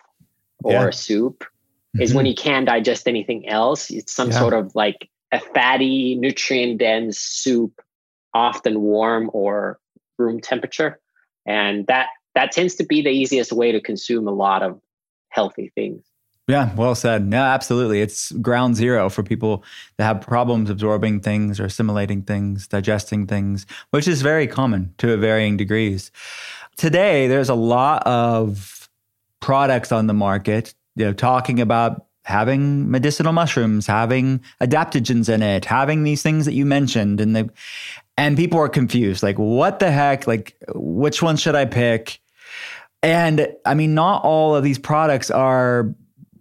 [0.63, 0.87] or yeah.
[0.87, 2.01] a soup mm-hmm.
[2.01, 2.29] is when mm-hmm.
[2.29, 4.39] you can't digest anything else it's some yeah.
[4.39, 7.79] sort of like a fatty nutrient dense soup
[8.33, 9.79] often warm or
[10.17, 10.99] room temperature
[11.45, 14.79] and that that tends to be the easiest way to consume a lot of
[15.29, 16.03] healthy things
[16.49, 17.27] yeah, well said.
[17.27, 18.01] No, absolutely.
[18.01, 19.63] It's ground zero for people
[19.97, 25.15] that have problems absorbing things or assimilating things, digesting things, which is very common to
[25.17, 26.11] varying degrees.
[26.75, 28.89] Today, there's a lot of
[29.41, 35.65] products on the market, you know, talking about having medicinal mushrooms, having adaptogens in it,
[35.65, 37.47] having these things that you mentioned and the
[38.19, 42.19] and people are confused like what the heck, like which one should I pick?
[43.01, 45.95] And I mean not all of these products are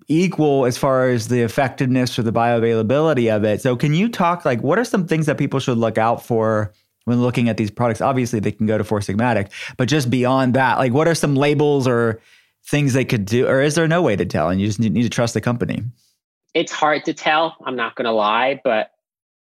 [0.09, 3.61] equal as far as the effectiveness or the bioavailability of it.
[3.61, 6.73] So can you talk like what are some things that people should look out for
[7.05, 8.01] when looking at these products?
[8.01, 11.37] Obviously they can go to Four Sigmatic, but just beyond that, like what are some
[11.37, 12.21] labels or
[12.67, 15.01] things they could do or is there no way to tell and you just need,
[15.01, 15.85] to trust the company?
[16.55, 18.91] It's hard to tell, I'm not going to lie, but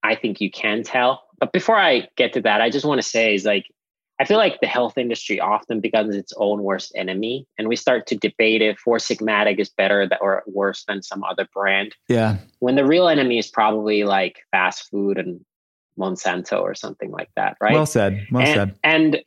[0.04, 1.24] I think you can tell.
[1.40, 3.66] But before I get to that, I just want to say is like
[4.20, 8.06] I feel like the health industry often becomes its own worst enemy, and we start
[8.08, 11.96] to debate if Four Sigmatic is better or worse than some other brand.
[12.10, 12.38] Yeah.
[12.60, 15.40] When the real enemy is probably like fast food and
[15.98, 17.74] Monsanto or something like that, right?
[17.74, 18.28] Well said.
[18.30, 18.76] Well and, said.
[18.84, 19.22] And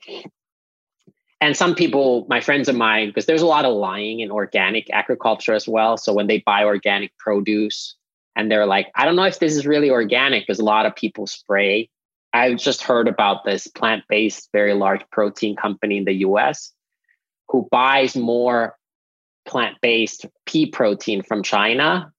[1.40, 4.90] and some people, my friends of mine, because there's a lot of lying in organic
[4.90, 5.96] agriculture as well.
[5.96, 7.96] So when they buy organic produce
[8.36, 10.94] and they're like, I don't know if this is really organic, because a lot of
[10.94, 11.88] people spray
[12.32, 16.72] I just heard about this plant based, very large protein company in the US
[17.48, 18.76] who buys more
[19.44, 22.12] plant based pea protein from China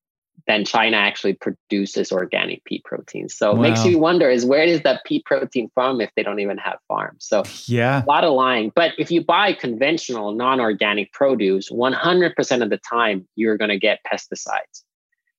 [0.45, 3.29] than China actually produces organic pea protein.
[3.29, 3.59] So wow.
[3.59, 6.57] it makes you wonder is where is that pea protein from if they don't even
[6.57, 7.25] have farms?
[7.25, 8.71] So yeah, a lot of lying.
[8.75, 13.99] But if you buy conventional non-organic produce, 100% of the time you're going to get
[14.11, 14.83] pesticides.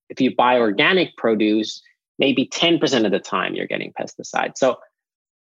[0.09, 1.83] If you buy organic produce,
[2.19, 4.57] maybe 10% of the time you're getting pesticides.
[4.57, 4.79] So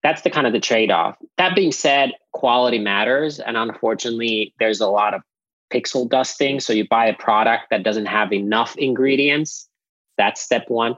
[0.02, 1.16] that's the kind of the trade-off.
[1.36, 3.40] That being said, quality matters.
[3.40, 5.22] And unfortunately, there's a lot of
[5.70, 6.60] pixie dusting.
[6.60, 9.68] So you buy a product that doesn't have enough ingredients.
[10.16, 10.96] That's step one.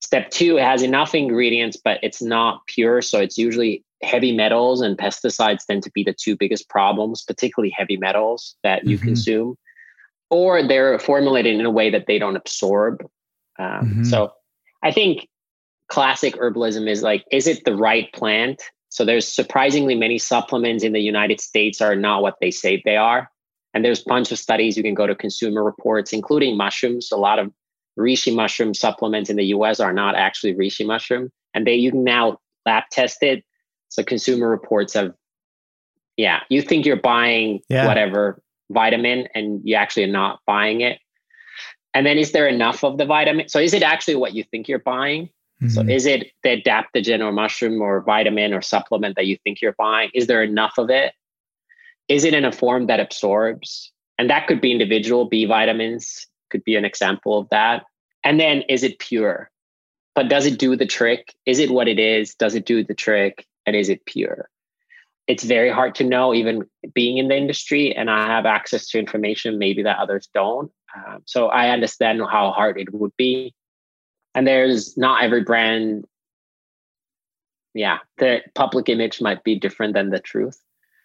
[0.00, 3.02] Step two, it has enough ingredients, but it's not pure.
[3.02, 7.74] So it's usually heavy metals and pesticides tend to be the two biggest problems, particularly
[7.76, 9.06] heavy metals that you mm-hmm.
[9.06, 9.56] consume,
[10.30, 13.02] or they're formulated in a way that they don't absorb.
[13.58, 14.04] Um, mm-hmm.
[14.04, 14.32] So
[14.82, 15.28] I think
[15.88, 18.62] classic herbalism is like, is it the right plant?
[18.90, 22.96] So there's surprisingly many supplements in the United States are not what they say they
[22.96, 23.30] are.
[23.74, 27.10] And there's a bunch of studies you can go to consumer reports, including mushrooms.
[27.12, 27.52] A lot of
[27.98, 31.30] reishi mushroom supplements in the US are not actually reishi mushroom.
[31.54, 33.44] And they you can now lab test it.
[33.88, 35.12] So consumer reports have
[36.16, 37.86] yeah, you think you're buying yeah.
[37.86, 40.98] whatever vitamin and you actually are not buying it.
[41.94, 43.48] And then is there enough of the vitamin?
[43.48, 45.30] So is it actually what you think you're buying?
[45.62, 45.68] Mm-hmm.
[45.68, 49.74] So is it the adaptogen or mushroom or vitamin or supplement that you think you're
[49.76, 50.10] buying?
[50.14, 51.12] Is there enough of it?
[52.08, 53.92] Is it in a form that absorbs?
[54.18, 57.84] And that could be individual B vitamins, could be an example of that.
[58.24, 59.50] And then is it pure?
[60.14, 61.34] But does it do the trick?
[61.46, 62.34] Is it what it is?
[62.34, 63.46] Does it do the trick?
[63.66, 64.48] And is it pure?
[65.28, 68.98] It's very hard to know, even being in the industry, and I have access to
[68.98, 70.72] information maybe that others don't.
[71.06, 73.54] Um, so I understand how hard it would be.
[74.34, 76.04] And there's not every brand
[77.74, 80.60] yeah the public image might be different than the truth.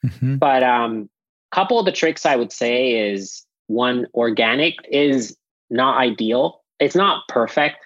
[0.06, 0.36] Mm-hmm.
[0.36, 1.10] but um
[1.54, 5.38] couple of the tricks i would say is one organic is
[5.70, 6.62] not ideal.
[6.80, 7.78] It's not perfect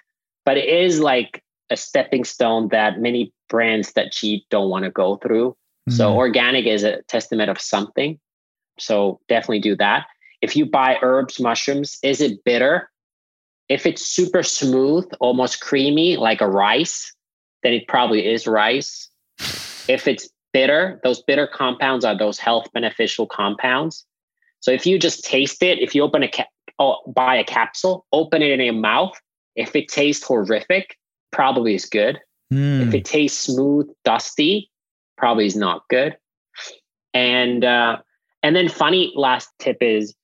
[0.44, 4.90] but it is like a stepping stone that many brands that cheat don't want to
[4.90, 5.50] go through.
[5.50, 5.92] Mm-hmm.
[5.92, 8.18] so organic is a testament of something.
[8.78, 10.06] So definitely do that
[10.40, 12.88] if you buy herbs mushrooms is it bitter
[13.68, 17.14] if it's super smooth, almost creamy, like a rice,
[17.62, 19.08] then it probably is rice.
[19.88, 24.06] if it's bitter, those bitter compounds are those health beneficial compounds.
[24.60, 26.48] So if you just taste it, if you open a cap,
[26.78, 29.18] oh, buy a capsule, open it in your mouth,
[29.54, 30.96] if it tastes horrific,
[31.30, 32.18] probably is good.
[32.52, 32.88] Mm.
[32.88, 34.70] If it tastes smooth, dusty,
[35.16, 36.16] probably is not good.
[37.12, 37.98] And uh,
[38.42, 40.14] and then funny last tip is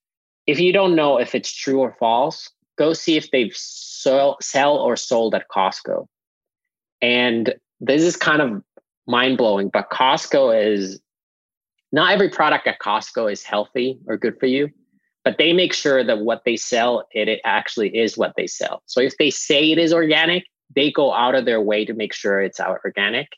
[0.47, 4.77] if you don't know if it's true or false, go see if they've sell, sell
[4.77, 6.07] or sold at Costco.
[7.01, 8.63] And this is kind of
[9.07, 10.99] mind blowing, but Costco is
[11.91, 14.69] not every product at Costco is healthy or good for you,
[15.23, 18.83] but they make sure that what they sell, it, it actually is what they sell.
[18.85, 22.13] So if they say it is organic, they go out of their way to make
[22.13, 23.29] sure it's organic,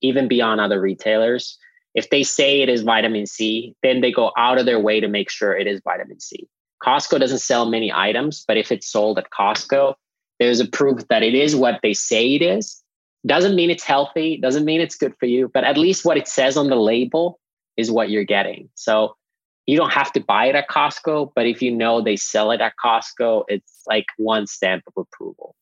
[0.00, 1.58] even beyond other retailers.
[1.94, 5.08] If they say it is vitamin C, then they go out of their way to
[5.08, 6.48] make sure it is vitamin C.
[6.82, 9.94] Costco doesn't sell many items, but if it's sold at Costco,
[10.38, 12.82] there's a proof that it is what they say it is.
[13.26, 16.28] Doesn't mean it's healthy, doesn't mean it's good for you, but at least what it
[16.28, 17.40] says on the label
[17.76, 18.68] is what you're getting.
[18.74, 19.16] So
[19.66, 22.60] you don't have to buy it at Costco, but if you know they sell it
[22.60, 25.54] at Costco, it's like one stamp of approval.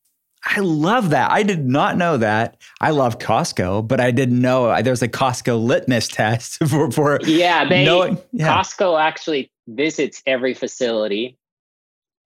[0.45, 1.31] I love that.
[1.31, 2.57] I did not know that.
[2.81, 7.19] I love Costco, but I didn't know uh, there's a Costco litmus test for for
[7.23, 7.69] yeah.
[7.69, 8.49] They knowing, yeah.
[8.49, 11.39] Costco actually visits every facility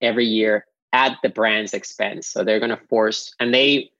[0.00, 2.26] every year at the brand's expense.
[2.28, 3.90] So they're going to force, and they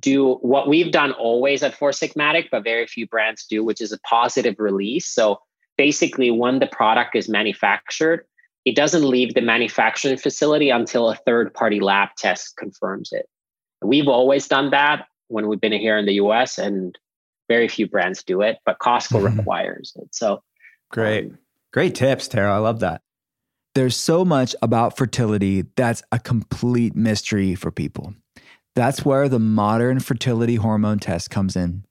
[0.00, 3.92] do what we've done always at Four Sigmatic, but very few brands do, which is
[3.92, 5.06] a positive release.
[5.06, 5.40] So
[5.76, 8.24] basically, when the product is manufactured,
[8.64, 13.28] it doesn't leave the manufacturing facility until a third party lab test confirms it.
[13.82, 16.98] We've always done that when we've been here in the US, and
[17.48, 19.38] very few brands do it, but Costco mm-hmm.
[19.38, 20.14] requires it.
[20.14, 20.42] So
[20.90, 21.26] great.
[21.26, 21.38] Um,
[21.72, 22.50] Great tips, Tero.
[22.50, 23.02] I love that.
[23.74, 28.14] There's so much about fertility that's a complete mystery for people.
[28.74, 31.84] That's where the modern fertility hormone test comes in.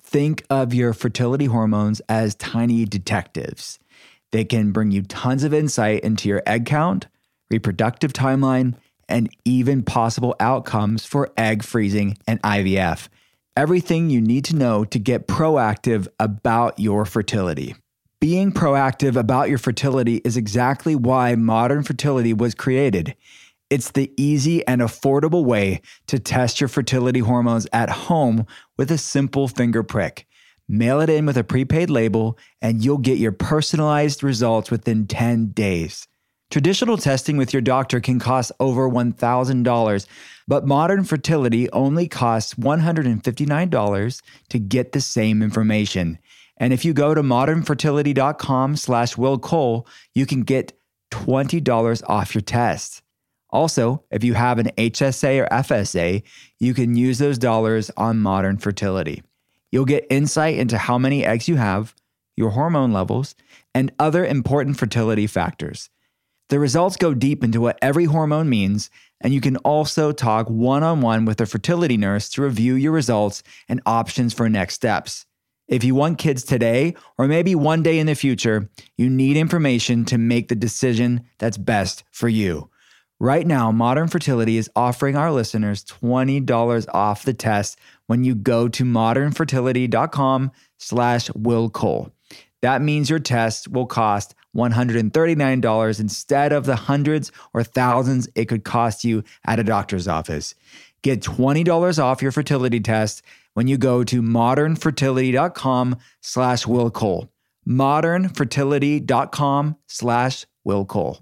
[0.00, 3.78] Think of your fertility hormones as tiny detectives.
[4.30, 7.08] They can bring you tons of insight into your egg count,
[7.50, 8.74] reproductive timeline,
[9.08, 13.08] and even possible outcomes for egg freezing and IVF.
[13.56, 17.74] Everything you need to know to get proactive about your fertility.
[18.20, 23.14] Being proactive about your fertility is exactly why modern fertility was created.
[23.70, 28.98] It's the easy and affordable way to test your fertility hormones at home with a
[28.98, 30.26] simple finger prick.
[30.68, 35.48] Mail it in with a prepaid label, and you'll get your personalized results within 10
[35.48, 36.06] days.
[36.50, 40.06] Traditional testing with your doctor can cost over $1,000,
[40.46, 46.18] but modern fertility only costs $159 to get the same information.
[46.56, 50.72] And if you go to modernfertility.com slash Will Cole, you can get
[51.10, 53.02] $20 off your test.
[53.50, 56.22] Also, if you have an HSA or FSA,
[56.58, 59.22] you can use those dollars on modern fertility.
[59.70, 61.94] You'll get insight into how many eggs you have,
[62.36, 63.34] your hormone levels,
[63.74, 65.90] and other important fertility factors.
[66.48, 68.90] The results go deep into what every hormone means,
[69.20, 72.92] and you can also talk one on one with a fertility nurse to review your
[72.92, 75.26] results and options for next steps.
[75.68, 80.06] If you want kids today, or maybe one day in the future, you need information
[80.06, 82.70] to make the decision that's best for you.
[83.20, 88.68] Right now, Modern Fertility is offering our listeners $20 off the test when you go
[88.68, 92.12] to modernfertility.com slash Will Cole.
[92.62, 98.64] That means your test will cost $139 instead of the hundreds or thousands it could
[98.64, 100.54] cost you at a doctor's office.
[101.02, 103.22] Get $20 off your fertility test
[103.54, 107.30] when you go to modernfertility.com slash Will Cole.
[107.66, 111.20] Modernfertility.com slash Will Cole.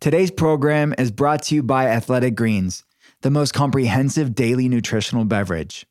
[0.00, 2.84] Today's program is brought to you by Athletic Greens,
[3.20, 5.86] the most comprehensive daily nutritional beverage.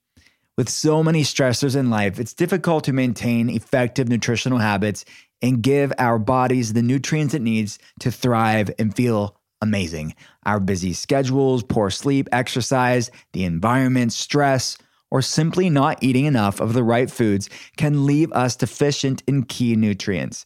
[0.57, 5.05] With so many stressors in life, it's difficult to maintain effective nutritional habits
[5.41, 10.15] and give our bodies the nutrients it needs to thrive and feel amazing.
[10.45, 14.77] Our busy schedules, poor sleep, exercise, the environment, stress,
[15.11, 19.75] or simply not eating enough of the right foods can leave us deficient in key
[19.75, 20.45] nutrients.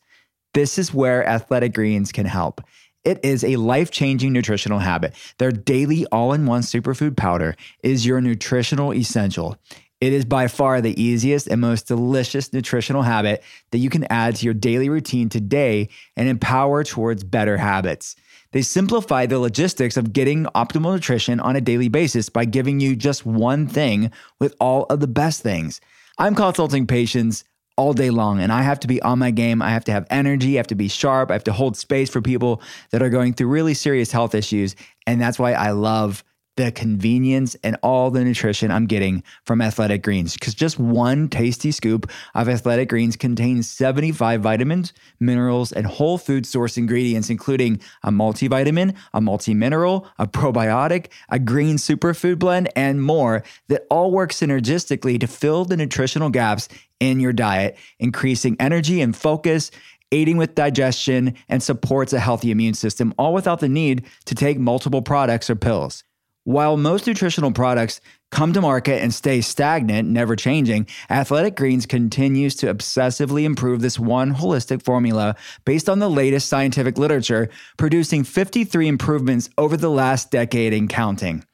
[0.53, 2.61] This is where Athletic Greens can help.
[3.03, 5.13] It is a life changing nutritional habit.
[5.37, 9.57] Their daily all in one superfood powder is your nutritional essential.
[10.03, 13.41] It is by far the easiest and most delicious nutritional habit
[13.71, 15.87] that you can add to your daily routine today
[16.17, 18.17] and empower towards better habits.
[18.51, 22.97] They simplify the logistics of getting optimal nutrition on a daily basis by giving you
[22.97, 25.79] just one thing with all of the best things.
[26.17, 27.45] I'm consulting patients
[27.77, 29.61] all day long and I have to be on my game.
[29.61, 32.09] I have to have energy, I have to be sharp, I have to hold space
[32.09, 34.75] for people that are going through really serious health issues.
[35.07, 36.25] And that's why I love
[36.55, 40.33] the convenience and all the nutrition I'm getting from Athletic Greens.
[40.33, 46.45] Because just one tasty scoop of Athletic Greens contains 75 vitamins, minerals, and whole food
[46.45, 53.43] source ingredients, including a multivitamin, a multimineral, a probiotic, a green superfood blend, and more
[53.67, 59.15] that all work synergistically to fill the nutritional gaps in your diet, increasing energy and
[59.15, 59.71] focus
[60.13, 64.59] aiding with digestion, and supports a healthy immune system, all without the need to take
[64.59, 66.03] multiple products or pills.
[66.45, 72.53] While most nutritional products come to market and stay stagnant, never changing, Athletic Greens continues
[72.55, 78.89] to obsessively improve this one holistic formula based on the latest scientific literature, producing 53
[78.89, 81.45] improvements over the last decade and counting.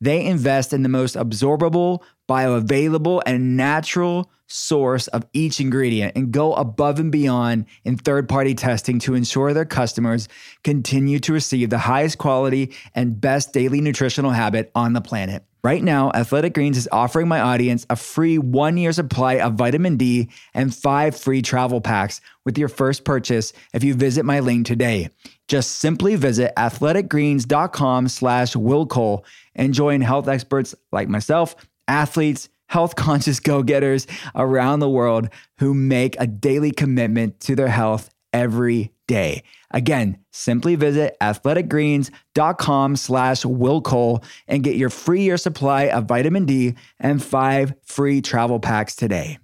[0.00, 6.54] They invest in the most absorbable, bioavailable, and natural source of each ingredient and go
[6.54, 10.28] above and beyond in third party testing to ensure their customers
[10.62, 15.44] continue to receive the highest quality and best daily nutritional habit on the planet.
[15.64, 19.96] Right now, Athletic Greens is offering my audience a free one year supply of vitamin
[19.96, 24.64] D and five free travel packs with your first purchase if you visit my link
[24.64, 25.10] today.
[25.48, 29.24] Just simply visit athleticgreens.com slash willcole
[29.56, 31.56] and join health experts like myself,
[31.88, 35.28] athletes, health conscious go getters around the world
[35.58, 39.42] who make a daily commitment to their health every day.
[39.70, 46.74] Again, simply visit athleticgreens.com slash willcole and get your free year supply of vitamin D
[46.98, 49.38] and five free travel packs today.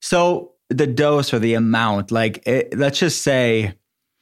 [0.00, 3.74] So the dose or the amount, like it, let's just say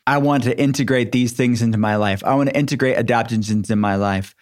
[0.06, 2.24] I want to integrate these things into my life.
[2.24, 4.34] I want to integrate adaptogens into my life.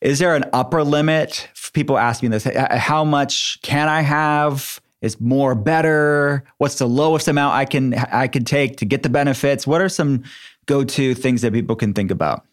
[0.00, 1.48] Is there an upper limit?
[1.72, 2.44] People ask me this.
[2.44, 4.80] How much can I have?
[5.02, 6.44] Is more better?
[6.58, 9.66] What's the lowest amount I can I can take to get the benefits?
[9.66, 10.24] What are some
[10.66, 12.44] go-to things that people can think about?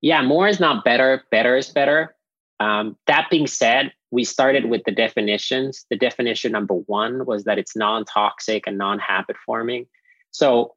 [0.00, 1.22] Yeah, more is not better.
[1.30, 2.14] Better is better.
[2.58, 5.86] Um, that being said, we started with the definitions.
[5.90, 9.86] The definition number one was that it's non-toxic and non-habit forming.
[10.30, 10.74] So,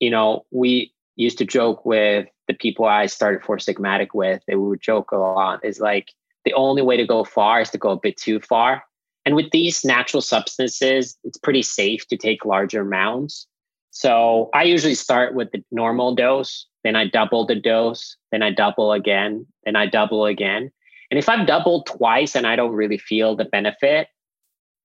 [0.00, 4.56] you know, we used to joke with the people I started Four Sigmatic with, they
[4.56, 6.12] would joke a lot, is like
[6.44, 8.82] the only way to go far is to go a bit too far.
[9.24, 13.46] And with these natural substances, it's pretty safe to take larger amounts.
[13.90, 18.50] So I usually start with the normal dose, then I double the dose, then I
[18.50, 20.70] double again, then I double again.
[21.10, 24.08] And if I've doubled twice and I don't really feel the benefit,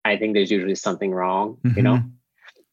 [0.05, 1.75] I think there's usually something wrong, mm-hmm.
[1.77, 1.95] you know?
[1.95, 2.09] Mm-hmm.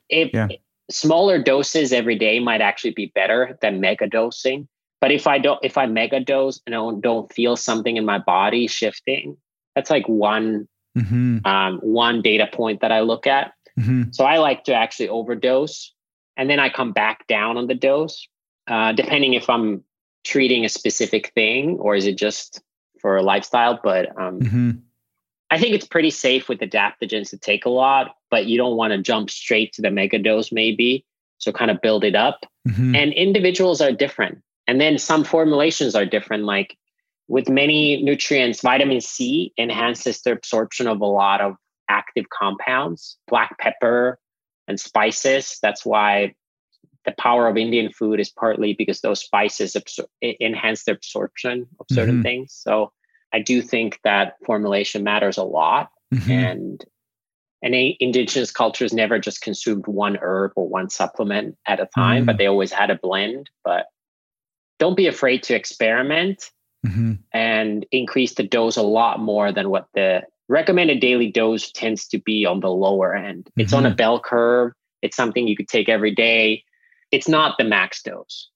[0.09, 0.49] If yeah.
[0.91, 4.69] Smaller doses every day might actually be better than mega dosing
[5.01, 8.05] but if I don't, if I mega dose and I don't, don't feel something in
[8.05, 9.37] my body shifting,
[9.75, 11.39] that's like one mm-hmm.
[11.45, 13.53] um, one data point that I look at.
[13.79, 14.05] Mm-hmm.
[14.13, 15.93] So I like to actually overdose,
[16.37, 18.27] and then I come back down on the dose,
[18.69, 19.85] uh, depending if I'm
[20.25, 22.63] treating a specific thing or is it just
[23.01, 23.79] for a lifestyle.
[23.83, 24.71] But um, mm-hmm.
[25.51, 28.93] I think it's pretty safe with adaptogens to take a lot, but you don't want
[28.93, 31.05] to jump straight to the mega dose, maybe.
[31.39, 32.47] So kind of build it up.
[32.67, 32.95] Mm-hmm.
[32.95, 34.43] And individuals are different.
[34.67, 36.45] And then some formulations are different.
[36.45, 36.77] Like
[37.29, 41.55] with many nutrients, vitamin C enhances the absorption of a lot of
[41.89, 44.19] active compounds, black pepper
[44.67, 45.59] and spices.
[45.63, 46.35] That's why
[47.05, 50.09] the power of Indian food is partly because those spices absor-
[50.41, 52.23] enhance the absorption of certain mm-hmm.
[52.23, 52.53] things.
[52.53, 52.93] So
[53.33, 55.91] I do think that formulation matters a lot.
[56.15, 56.31] Mm-hmm.
[56.31, 56.85] And
[57.63, 62.27] and indigenous cultures never just consumed one herb or one supplement at a time, mm-hmm.
[62.27, 63.51] but they always had a blend.
[63.65, 63.87] But
[64.79, 66.51] don't be afraid to experiment
[66.87, 67.15] mm-hmm.
[67.33, 72.19] and increase the dose a lot more than what the recommended daily dose tends to
[72.19, 73.51] be on the lower end.
[73.57, 73.97] It's on a mm-hmm.
[73.97, 74.73] bell curve.
[75.03, 76.63] It's something you could take every day.
[77.11, 78.51] It's not the max dose.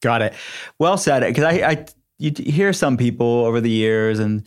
[0.00, 0.34] Got it.
[0.78, 1.20] Well said.
[1.20, 1.86] Because I, I,
[2.18, 4.46] you hear some people over the years, and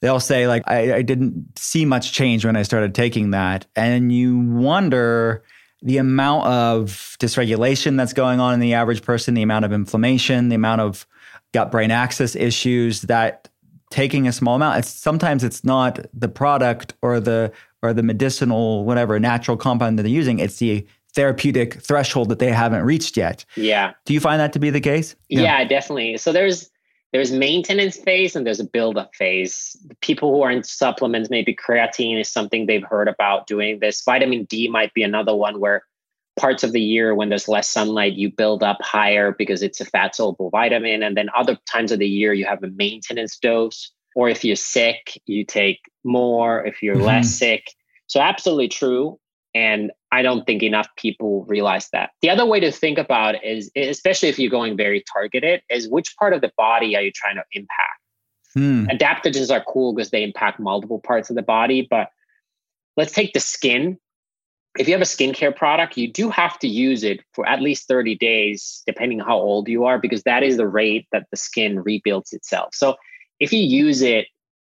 [0.00, 4.12] they'll say like, I, I didn't see much change when I started taking that, and
[4.12, 5.42] you wonder
[5.82, 10.48] the amount of dysregulation that's going on in the average person, the amount of inflammation,
[10.48, 11.06] the amount of
[11.52, 13.48] gut brain axis issues that
[13.90, 17.52] taking a small amount it's sometimes it's not the product or the
[17.82, 20.38] or the medicinal whatever natural compound that they're using.
[20.38, 20.84] It's the
[21.14, 23.44] therapeutic threshold that they haven't reached yet.
[23.56, 23.92] Yeah.
[24.04, 25.14] Do you find that to be the case?
[25.28, 26.16] Yeah, yeah definitely.
[26.18, 26.70] So there's
[27.16, 32.20] there's maintenance phase and there's a build-up phase people who are in supplements maybe creatine
[32.20, 35.82] is something they've heard about doing this vitamin d might be another one where
[36.36, 39.84] parts of the year when there's less sunlight, you build up higher because it's a
[39.84, 41.02] fat soluble vitamin.
[41.02, 43.90] And then other times of the year, you have a maintenance dose.
[44.14, 46.64] Or if you're sick, you take more.
[46.64, 47.04] If you're mm-hmm.
[47.04, 47.72] less sick.
[48.06, 49.18] So, absolutely true.
[49.56, 52.10] And I don't think enough people realize that.
[52.20, 55.88] The other way to think about it is, especially if you're going very targeted, is
[55.88, 58.00] which part of the body are you trying to impact?
[58.52, 58.84] Hmm.
[58.86, 61.86] Adaptogens are cool because they impact multiple parts of the body.
[61.88, 62.10] But
[62.98, 63.98] let's take the skin
[64.78, 67.88] if you have a skincare product, you do have to use it for at least
[67.88, 71.80] 30 days, depending how old you are, because that is the rate that the skin
[71.80, 72.74] rebuilds itself.
[72.74, 72.96] So
[73.40, 74.26] if you use it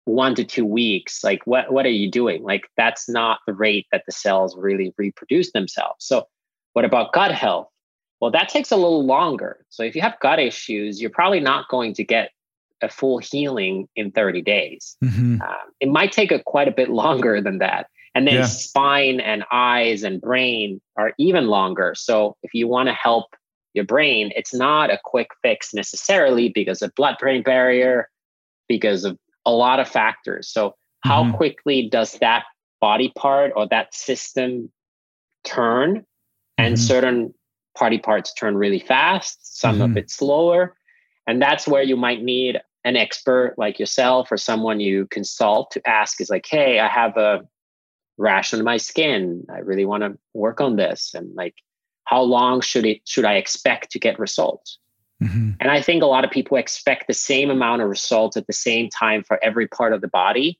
[0.05, 2.43] one to two weeks, like what, what are you doing?
[2.43, 6.05] Like that's not the rate that the cells really reproduce themselves.
[6.05, 6.27] So
[6.73, 7.69] what about gut health?
[8.21, 9.65] Well, that takes a little longer.
[9.69, 12.31] So if you have gut issues, you're probably not going to get
[12.81, 14.97] a full healing in 30 days.
[15.05, 15.41] Mm-hmm.
[15.43, 17.87] Um, it might take a quite a bit longer than that.
[18.15, 18.47] And then yeah.
[18.47, 21.95] spine and eyes and brain are even longer.
[21.97, 23.27] So if you want to help
[23.73, 28.09] your brain, it's not a quick fix necessarily because of blood brain barrier,
[28.69, 30.49] because of a lot of factors.
[30.49, 31.37] So how mm-hmm.
[31.37, 32.45] quickly does that
[32.81, 34.71] body part or that system
[35.45, 36.05] turn?
[36.59, 36.83] And mm-hmm.
[36.83, 37.35] certain
[37.79, 39.83] body parts turn really fast, some mm-hmm.
[39.83, 40.77] a bit slower.
[41.27, 45.89] And that's where you might need an expert like yourself or someone you consult to
[45.89, 47.43] ask is like, hey, I have a
[48.19, 49.45] rash on my skin.
[49.53, 51.15] I really want to work on this.
[51.15, 51.55] And like,
[52.05, 54.79] how long should it should I expect to get results?
[55.23, 55.51] Mm-hmm.
[55.61, 58.53] And I think a lot of people expect the same amount of results at the
[58.53, 60.59] same time for every part of the body.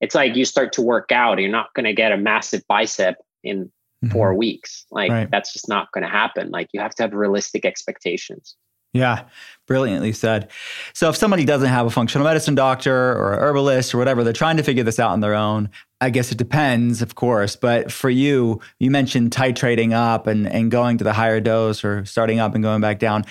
[0.00, 3.16] It's like you start to work out, you're not going to get a massive bicep
[3.42, 4.08] in mm-hmm.
[4.08, 4.84] four weeks.
[4.90, 5.30] Like right.
[5.30, 6.50] that's just not going to happen.
[6.50, 8.56] Like you have to have realistic expectations.
[8.94, 9.24] Yeah,
[9.66, 10.52] brilliantly said.
[10.92, 14.32] So, if somebody doesn't have a functional medicine doctor or a herbalist or whatever, they're
[14.32, 15.68] trying to figure this out on their own.
[16.00, 17.56] I guess it depends, of course.
[17.56, 22.04] But for you, you mentioned titrating up and, and going to the higher dose or
[22.04, 23.24] starting up and going back down.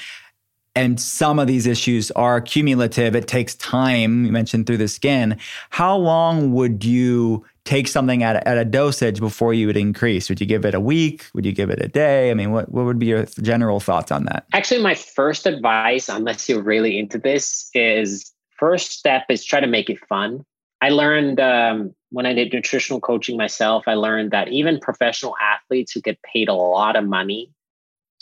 [0.75, 3.15] And some of these issues are cumulative.
[3.15, 4.25] It takes time.
[4.25, 5.37] You mentioned through the skin.
[5.69, 10.29] How long would you take something at a, at a dosage before you would increase?
[10.29, 11.25] Would you give it a week?
[11.35, 12.31] Would you give it a day?
[12.31, 14.45] I mean, what, what would be your general thoughts on that?
[14.53, 19.67] Actually, my first advice, unless you're really into this, is first step is try to
[19.67, 20.43] make it fun.
[20.81, 25.91] I learned um, when I did nutritional coaching myself, I learned that even professional athletes
[25.91, 27.51] who get paid a lot of money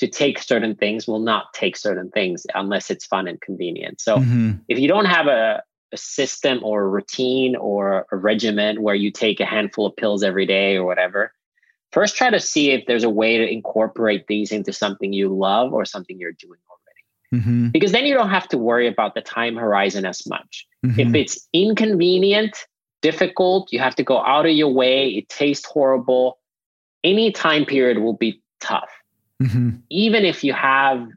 [0.01, 4.01] to take certain things will not take certain things unless it's fun and convenient.
[4.01, 4.53] So mm-hmm.
[4.67, 9.11] if you don't have a, a system or a routine or a regimen where you
[9.11, 11.31] take a handful of pills every day or whatever,
[11.91, 15.71] first try to see if there's a way to incorporate these into something you love
[15.71, 17.45] or something you're doing already.
[17.45, 17.67] Mm-hmm.
[17.67, 20.65] Because then you don't have to worry about the time horizon as much.
[20.83, 20.99] Mm-hmm.
[20.99, 22.57] If it's inconvenient,
[23.03, 26.39] difficult, you have to go out of your way, it tastes horrible,
[27.03, 28.89] any time period will be tough.
[29.41, 29.69] Mm-hmm.
[29.89, 31.07] Even if you have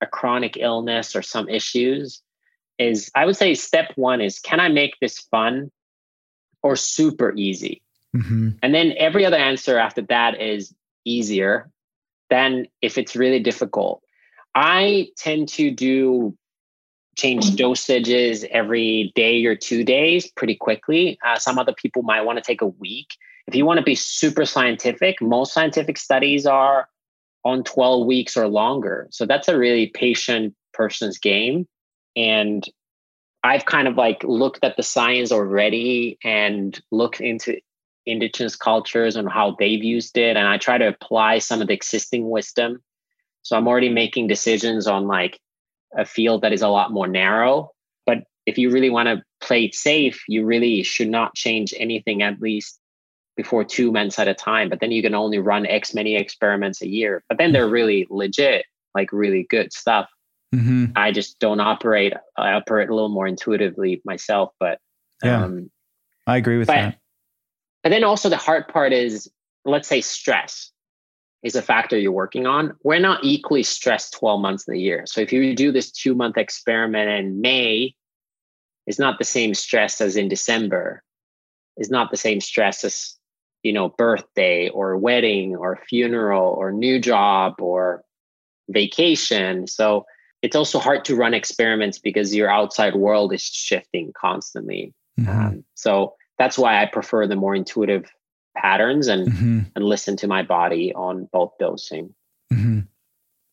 [0.00, 2.22] a chronic illness or some issues,
[2.78, 5.70] is I would say step one is can I make this fun
[6.62, 7.82] or super easy?
[8.16, 8.50] Mm-hmm.
[8.62, 10.74] And then every other answer after that is
[11.04, 11.70] easier
[12.30, 14.02] than if it's really difficult.
[14.54, 16.36] I tend to do
[17.16, 21.18] change dosages every day or two days pretty quickly.
[21.24, 23.08] Uh, some other people might want to take a week.
[23.46, 26.88] If you want to be super scientific, most scientific studies are
[27.44, 29.08] on 12 weeks or longer.
[29.10, 31.66] So that's a really patient person's game.
[32.16, 32.64] And
[33.44, 37.58] I've kind of like looked at the science already and looked into
[38.08, 41.74] indigenous cultures and how they've used it and i try to apply some of the
[41.74, 42.82] existing wisdom
[43.42, 45.38] so i'm already making decisions on like
[45.96, 47.70] a field that is a lot more narrow
[48.06, 52.22] but if you really want to play it safe you really should not change anything
[52.22, 52.80] at least
[53.38, 56.82] before two months at a time but then you can only run x many experiments
[56.82, 57.24] a year.
[57.28, 60.10] But then they're really legit like really good stuff.
[60.54, 60.86] Mm-hmm.
[60.96, 64.78] i just don't operate i operate a little more intuitively myself but
[65.22, 65.44] yeah.
[65.44, 65.70] um,
[66.26, 66.98] i agree with but, that.
[67.84, 69.30] and then also the hard part is
[69.66, 70.72] let's say stress
[71.42, 72.74] is a factor you're working on.
[72.82, 75.04] We're not equally stressed 12 months in the year.
[75.06, 77.94] So if you do this two month experiment in may
[78.88, 81.02] it's not the same stress as in december.
[81.76, 83.17] It's not the same stress as
[83.62, 88.02] you know birthday or wedding or funeral or new job or
[88.70, 90.04] vacation so
[90.42, 95.30] it's also hard to run experiments because your outside world is shifting constantly mm-hmm.
[95.30, 98.10] um, so that's why i prefer the more intuitive
[98.56, 99.60] patterns and mm-hmm.
[99.74, 102.14] and listen to my body on both dosing
[102.52, 102.80] mm-hmm.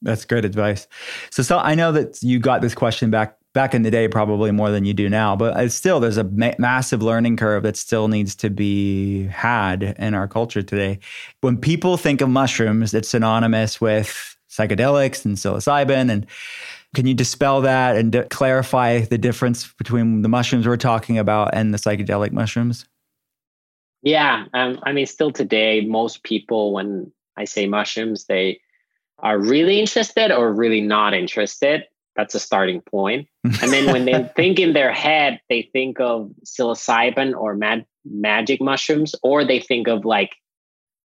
[0.02, 0.88] that's great advice
[1.30, 4.52] so so i know that you got this question back back in the day probably
[4.52, 8.10] more than you do now but still there's a ma- massive learning curve that still
[8.10, 11.00] needs to be had in our culture today.
[11.40, 16.28] When people think of mushrooms it's synonymous with psychedelics and psilocybin and
[16.94, 21.56] can you dispel that and d- clarify the difference between the mushrooms we're talking about
[21.56, 22.86] and the psychedelic mushrooms?
[24.02, 28.60] Yeah um, i mean still today most people when i say mushrooms they
[29.20, 31.86] are really interested or really not interested
[32.16, 33.28] that's a starting point.
[33.62, 38.62] And then when they think in their head, they think of psilocybin or mag- magic
[38.62, 40.36] mushrooms, or they think of like,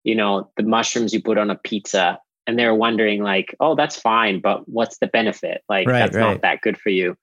[0.04, 2.18] you know, the mushrooms you put on a pizza.
[2.46, 5.62] And they're wondering, like, oh, that's fine, but what's the benefit?
[5.68, 6.32] Like, right, that's right.
[6.32, 7.16] not that good for you.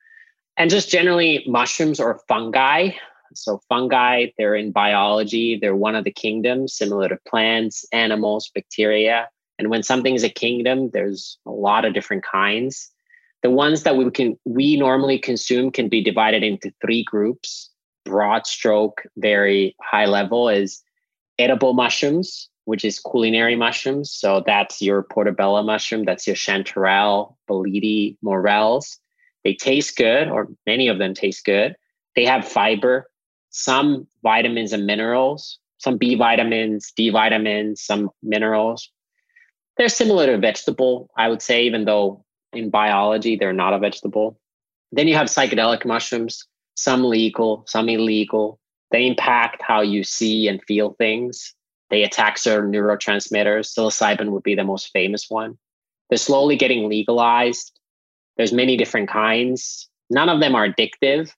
[0.55, 2.91] And just generally, mushrooms or fungi.
[3.33, 9.27] So, fungi, they're in biology, they're one of the kingdoms, similar to plants, animals, bacteria.
[9.59, 12.91] And when something's a kingdom, there's a lot of different kinds
[13.43, 17.69] the ones that we can we normally consume can be divided into three groups.
[18.05, 20.81] Broad stroke, very high level is
[21.38, 24.11] edible mushrooms, which is culinary mushrooms.
[24.11, 28.97] So that's your portobello mushroom, that's your chanterelle, bolete, morels.
[29.43, 31.75] They taste good, or many of them taste good.
[32.15, 33.09] They have fiber,
[33.49, 38.89] some vitamins and minerals, some B vitamins, D vitamins, some minerals.
[39.77, 42.25] They're similar to vegetable, I would say, even though
[42.57, 44.39] in biology, they're not a vegetable.
[44.91, 46.45] Then you have psychedelic mushrooms,
[46.75, 48.59] some legal, some illegal.
[48.91, 51.53] They impact how you see and feel things.
[51.89, 53.73] They attack certain neurotransmitters.
[53.73, 55.57] Psilocybin would be the most famous one.
[56.09, 57.77] They're slowly getting legalized.
[58.37, 59.89] There's many different kinds.
[60.09, 61.31] None of them are addictive.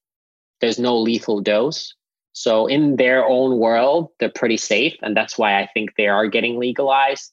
[0.62, 1.94] There's no lethal dose.
[2.34, 4.96] So in their own world, they're pretty safe.
[5.02, 7.32] And that's why I think they are getting legalized,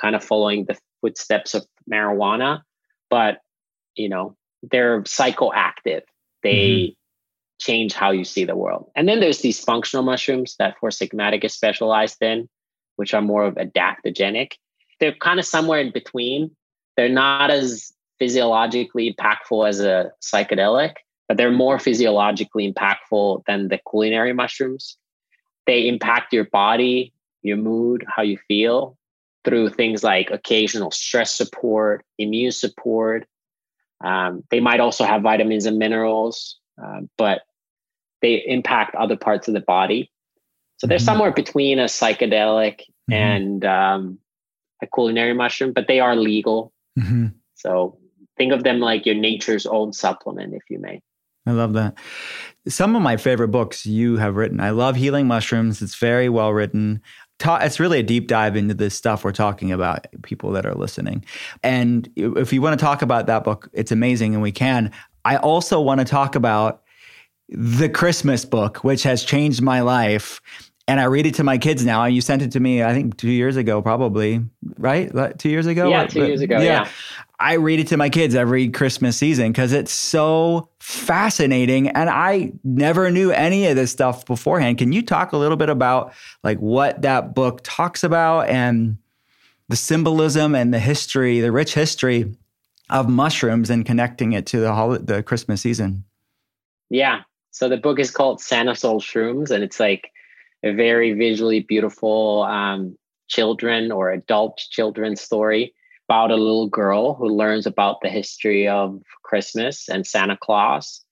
[0.00, 2.62] kind of following the footsteps of marijuana
[3.14, 3.38] but
[3.94, 4.36] you know
[4.70, 6.02] they're psychoactive.
[6.42, 6.92] They mm-hmm.
[7.60, 8.90] change how you see the world.
[8.96, 12.48] And then there's these functional mushrooms that four sigmatic is specialized in
[12.96, 14.52] which are more of adaptogenic.
[15.00, 16.50] They're kind of somewhere in between.
[16.96, 20.94] They're not as physiologically impactful as a psychedelic
[21.28, 24.98] but they're more physiologically impactful than the culinary mushrooms.
[25.66, 28.96] They impact your body your mood how you feel
[29.44, 33.26] through things like occasional stress support, immune support.
[34.02, 37.42] Um, they might also have vitamins and minerals, uh, but
[38.22, 40.10] they impact other parts of the body.
[40.78, 41.04] So they're mm-hmm.
[41.04, 42.80] somewhere between a psychedelic
[43.10, 43.12] mm-hmm.
[43.12, 44.18] and um,
[44.82, 46.72] a culinary mushroom, but they are legal.
[46.98, 47.28] Mm-hmm.
[47.54, 47.98] So
[48.36, 51.00] think of them like your nature's own supplement, if you may.
[51.46, 51.98] I love that.
[52.66, 54.60] Some of my favorite books you have written.
[54.60, 55.82] I love Healing Mushrooms.
[55.82, 57.02] It's very well written
[57.38, 60.74] ta- it's really a deep dive into this stuff we're talking about, people that are
[60.74, 61.24] listening.
[61.62, 64.90] And if you want to talk about that book, it's amazing and we can.
[65.24, 66.82] I also want to talk about
[67.48, 70.40] the Christmas book, which has changed my life.
[70.86, 72.04] And I read it to my kids now.
[72.04, 74.44] And you sent it to me, I think, two years ago, probably,
[74.76, 75.10] right?
[75.38, 75.88] Two years ago?
[75.88, 76.58] Yeah, two years ago.
[76.58, 76.64] yeah.
[76.64, 76.88] yeah.
[77.44, 81.90] I read it to my kids every Christmas season because it's so fascinating.
[81.90, 84.78] And I never knew any of this stuff beforehand.
[84.78, 88.96] Can you talk a little bit about like what that book talks about and
[89.68, 92.34] the symbolism and the history, the rich history
[92.88, 96.02] of mushrooms and connecting it to the hol- the Christmas season?
[96.88, 97.24] Yeah.
[97.50, 100.10] So the book is called Santa Soul Shrooms, and it's like
[100.62, 102.96] a very visually beautiful um,
[103.28, 105.74] children or adult children story
[106.08, 111.04] about a little girl who learns about the history of Christmas and Santa Claus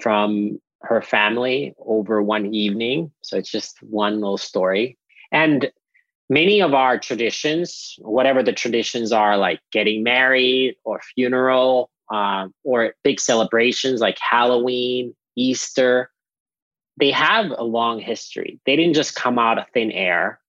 [0.00, 3.10] from her family over one evening.
[3.22, 4.98] So it's just one little story.
[5.32, 5.70] And
[6.28, 12.94] many of our traditions, whatever the traditions are, like getting married or funeral uh, or
[13.02, 16.10] big celebrations like Halloween, Easter,
[16.98, 18.60] they have a long history.
[18.64, 20.40] They didn't just come out of thin air.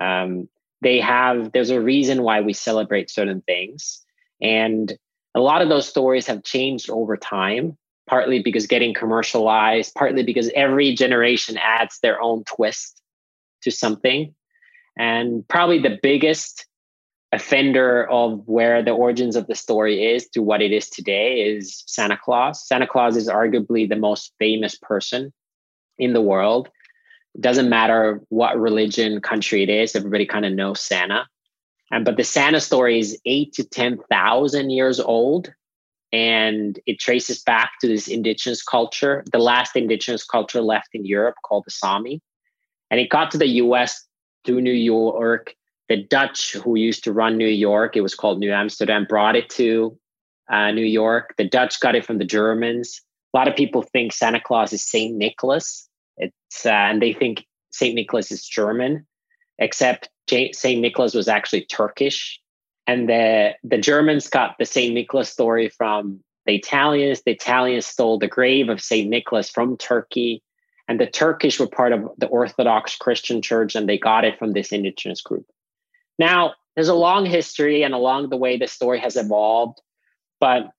[0.00, 0.48] Um,
[0.82, 4.04] they have, there's a reason why we celebrate certain things.
[4.40, 4.92] And
[5.34, 7.78] a lot of those stories have changed over time,
[8.08, 13.00] partly because getting commercialized, partly because every generation adds their own twist
[13.62, 14.34] to something.
[14.98, 16.66] And probably the biggest
[17.30, 21.84] offender of where the origins of the story is to what it is today is
[21.86, 22.66] Santa Claus.
[22.66, 25.32] Santa Claus is arguably the most famous person
[25.96, 26.68] in the world.
[27.40, 31.26] Doesn't matter what religion, country it is, everybody kind of knows Santa.
[31.90, 35.52] And but the Santa story is eight to ten thousand years old,
[36.12, 41.36] and it traces back to this indigenous culture, the last indigenous culture left in Europe
[41.44, 42.20] called the Sami.
[42.90, 44.06] And it got to the US
[44.44, 45.54] through New York.
[45.88, 49.50] The Dutch, who used to run New York, it was called New Amsterdam, brought it
[49.50, 49.98] to
[50.50, 51.34] uh, New York.
[51.38, 53.00] The Dutch got it from the Germans.
[53.34, 55.88] A lot of people think Santa Claus is Saint Nicholas.
[56.22, 59.06] It's uh, and they think Saint Nicholas is German,
[59.58, 62.40] except Saint Nicholas was actually Turkish,
[62.86, 67.22] and the the Germans got the Saint Nicholas story from the Italians.
[67.22, 70.42] The Italians stole the grave of Saint Nicholas from Turkey
[70.88, 74.52] and the Turkish were part of the Orthodox Christian Church, and they got it from
[74.52, 75.46] this indigenous group.
[76.18, 79.80] Now, there's a long history, and along the way, the story has evolved,
[80.40, 80.70] but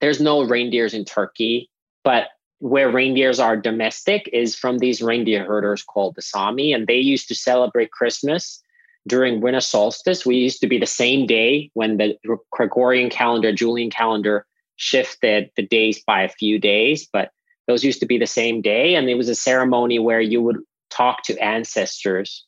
[0.00, 1.70] there's no reindeers in Turkey.
[2.02, 2.28] But
[2.60, 7.26] where reindeers are domestic is from these reindeer herders called the Sami, and they used
[7.28, 8.62] to celebrate Christmas
[9.08, 10.26] during winter solstice.
[10.26, 12.16] We used to be the same day when the
[12.52, 14.46] Gregorian calendar, Julian calendar
[14.76, 17.30] shifted the days by a few days, but
[17.66, 18.94] those used to be the same day.
[18.94, 20.58] And it was a ceremony where you would
[20.90, 22.44] talk to ancestors.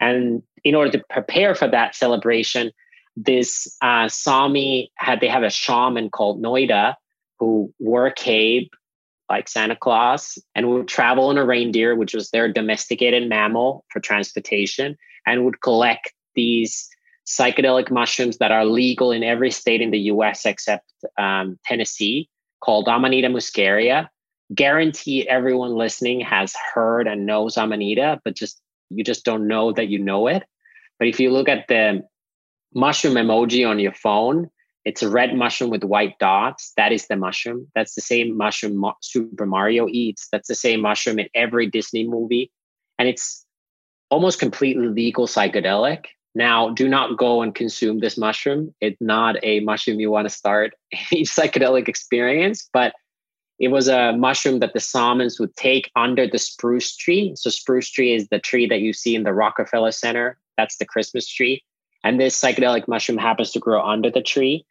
[0.00, 2.72] And in order to prepare for that celebration,
[3.14, 6.94] this uh, Sami had, they have a shaman called Noida
[7.38, 8.72] who wore a cape
[9.30, 14.00] like Santa Claus and would travel on a reindeer, which was their domesticated mammal for
[14.00, 16.88] transportation, and would collect these
[17.26, 22.28] psychedelic mushrooms that are legal in every state in the US except um, Tennessee,
[22.60, 24.08] called Amanita muscaria
[24.54, 28.60] guarantee everyone listening has heard and knows Amanita, but just
[28.90, 30.42] you just don't know that you know it.
[30.98, 32.02] But if you look at the
[32.74, 34.50] mushroom emoji on your phone,
[34.84, 36.72] it's a red mushroom with white dots.
[36.76, 37.68] That is the mushroom.
[37.74, 40.28] That's the same mushroom Super Mario eats.
[40.32, 42.50] That's the same mushroom in every Disney movie.
[42.98, 43.44] And it's
[44.10, 46.06] almost completely legal psychedelic.
[46.34, 48.74] Now, do not go and consume this mushroom.
[48.80, 52.94] It's not a mushroom you want to start a psychedelic experience, but
[53.58, 57.34] it was a mushroom that the shamans would take under the spruce tree.
[57.36, 60.38] So spruce tree is the tree that you see in the Rockefeller Center.
[60.56, 61.62] That's the Christmas tree.
[62.02, 64.64] And this psychedelic mushroom happens to grow under the tree.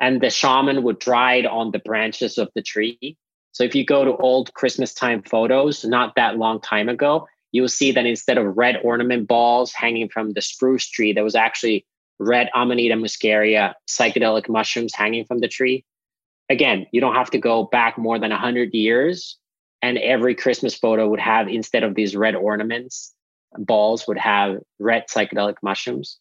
[0.00, 3.16] And the shaman would it on the branches of the tree.
[3.52, 7.68] So if you go to old Christmas time photos, not that long time ago, you'll
[7.68, 11.86] see that instead of red ornament balls hanging from the spruce tree, there was actually
[12.18, 15.84] red Amanita muscaria psychedelic mushrooms hanging from the tree
[16.48, 19.38] again, you don't have to go back more than 100 years.
[19.82, 23.12] And every Christmas photo would have, instead of these red ornaments,
[23.58, 26.18] balls would have red psychedelic mushrooms.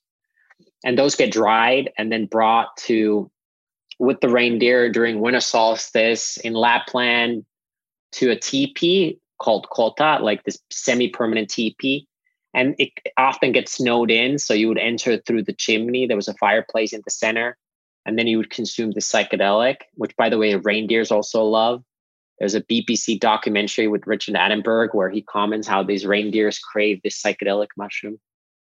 [0.84, 3.32] And those get dried and then brought to
[4.00, 7.46] with the reindeer during winter solstice in Lapland
[8.14, 12.08] to a teepee called kota, like this semi-permanent teepee.
[12.54, 14.38] And it often gets snowed in.
[14.38, 16.06] So you would enter through the chimney.
[16.06, 17.58] There was a fireplace in the center
[18.06, 21.84] and then you would consume the psychedelic, which, by the way, reindeers also love.
[22.40, 27.22] There's a BBC documentary with Richard Attenborough where he comments how these reindeers crave this
[27.22, 28.20] psychedelic mushroom.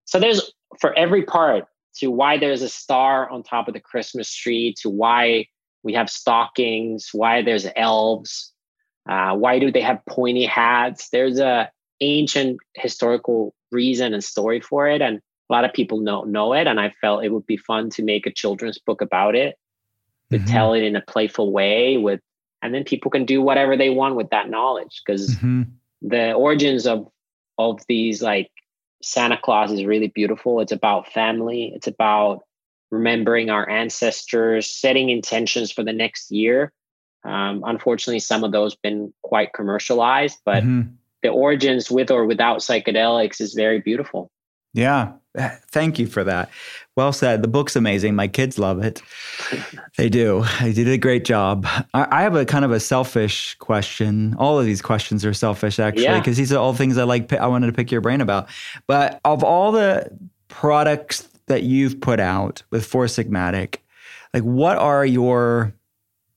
[0.04, 1.66] So there's for every part
[1.96, 5.46] to why there's a star on top of the Christmas tree, to why
[5.82, 8.52] we have stockings, why there's elves,
[9.08, 11.10] uh, why do they have pointy hats?
[11.10, 11.70] There's a
[12.00, 16.66] ancient historical reason and story for it, and a lot of people know know it
[16.66, 19.56] and i felt it would be fun to make a children's book about it
[20.30, 20.46] to mm-hmm.
[20.46, 22.20] tell it in a playful way with
[22.62, 25.62] and then people can do whatever they want with that knowledge because mm-hmm.
[26.02, 27.06] the origins of
[27.58, 28.50] of these like
[29.04, 30.60] santa claus is really beautiful.
[30.60, 31.72] It's about family.
[31.74, 32.40] It's about
[32.90, 36.72] remembering our ancestors setting intentions for the next year.
[37.24, 40.90] Um, unfortunately some of those been quite commercialized but mm-hmm.
[41.22, 44.30] the origins with or without psychedelics is very beautiful
[44.74, 45.12] yeah
[45.70, 46.50] Thank you for that.
[46.96, 47.42] Well said.
[47.42, 48.14] The book's amazing.
[48.14, 49.02] My kids love it.
[49.96, 50.44] they do.
[50.60, 51.66] They did a great job.
[51.92, 54.36] I, have a kind of a selfish question.
[54.38, 56.42] All of these questions are selfish, actually, because yeah.
[56.42, 57.32] these are all things I like.
[57.32, 58.48] I wanted to pick your brain about.
[58.86, 60.08] But of all the
[60.46, 63.78] products that you've put out with Four Sigmatic,
[64.32, 65.74] like what are your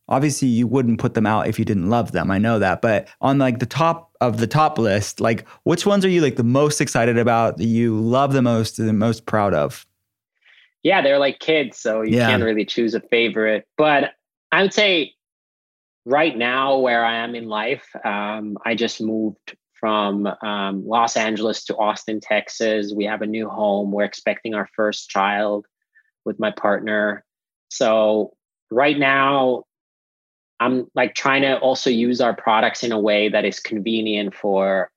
[0.10, 3.10] obviously you wouldn't put them out if you didn't love them i know that but
[3.20, 6.44] on like the top of the top list like which ones are you like the
[6.44, 9.86] most excited about that you love the most and the most proud of?
[10.84, 12.28] Yeah they're like kids so you yeah.
[12.28, 13.68] can't really choose a favorite.
[13.78, 14.12] But
[14.52, 15.14] i would say
[16.06, 21.66] right now where i am in life um, i just moved from um, los angeles
[21.66, 22.94] to austin texas.
[22.96, 23.92] We have a new home.
[23.92, 25.66] We're expecting our first child
[26.26, 27.24] with my partner.
[27.70, 28.34] So
[28.72, 29.64] right now
[30.60, 34.92] I'm like trying to also use our products in a way that is convenient for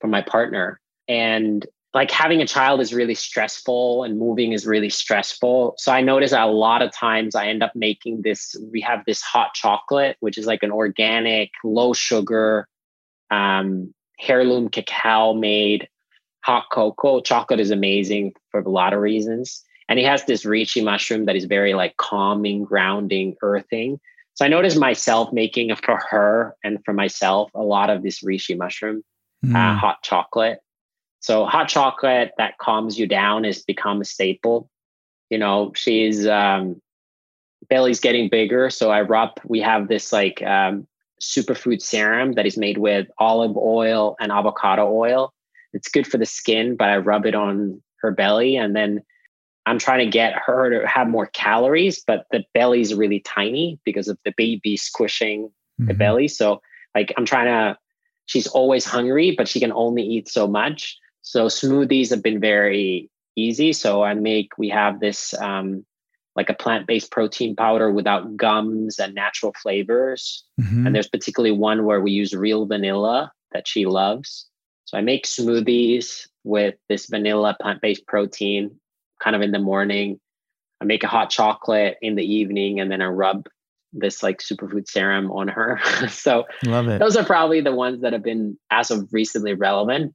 [0.00, 0.80] for my partner.
[1.08, 5.74] And like having a child is really stressful and moving is really stressful.
[5.78, 9.20] So I notice a lot of times I end up making this we have this
[9.22, 12.68] hot chocolate which is like an organic low sugar
[13.30, 13.94] um,
[14.28, 15.88] heirloom cacao made
[16.44, 17.20] hot cocoa.
[17.20, 19.62] Chocolate is amazing for a lot of reasons.
[19.88, 23.98] And he has this reishi mushroom that is very like calming, grounding, earthing.
[24.34, 28.56] So I noticed myself making for her and for myself a lot of this reishi
[28.56, 29.02] mushroom
[29.44, 29.54] mm.
[29.54, 30.58] uh, hot chocolate.
[31.20, 34.68] So hot chocolate that calms you down has become a staple.
[35.30, 36.82] You know, she's um,
[37.68, 39.30] belly's getting bigger, so I rub.
[39.44, 40.86] We have this like um,
[41.20, 45.32] superfood serum that is made with olive oil and avocado oil.
[45.72, 49.02] It's good for the skin, but I rub it on her belly, and then
[49.66, 54.08] I'm trying to get her to have more calories, but the belly's really tiny because
[54.08, 55.86] of the baby squishing mm-hmm.
[55.86, 56.28] the belly.
[56.28, 56.60] So
[56.94, 57.78] like I'm trying to
[58.26, 60.98] she's always hungry, but she can only eat so much.
[61.22, 63.72] So smoothies have been very easy.
[63.72, 65.84] So I make we have this um
[66.36, 70.44] like a plant-based protein powder without gums and natural flavors.
[70.60, 70.86] Mm-hmm.
[70.86, 74.46] And there's particularly one where we use real vanilla that she loves.
[74.84, 78.78] So I make smoothies with this vanilla plant-based protein
[79.24, 80.20] kind of in the morning.
[80.80, 83.46] I make a hot chocolate in the evening and then I rub
[83.92, 85.80] this like superfood serum on her.
[86.08, 86.98] so Love it.
[86.98, 90.14] those are probably the ones that have been as of recently relevant.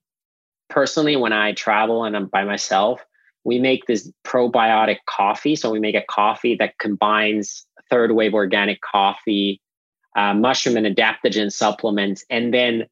[0.70, 3.04] Personally, when I travel and I'm by myself,
[3.44, 5.56] we make this probiotic coffee.
[5.56, 9.60] So we make a coffee that combines third wave organic coffee,
[10.16, 12.86] uh, mushroom and adaptogen supplements, and then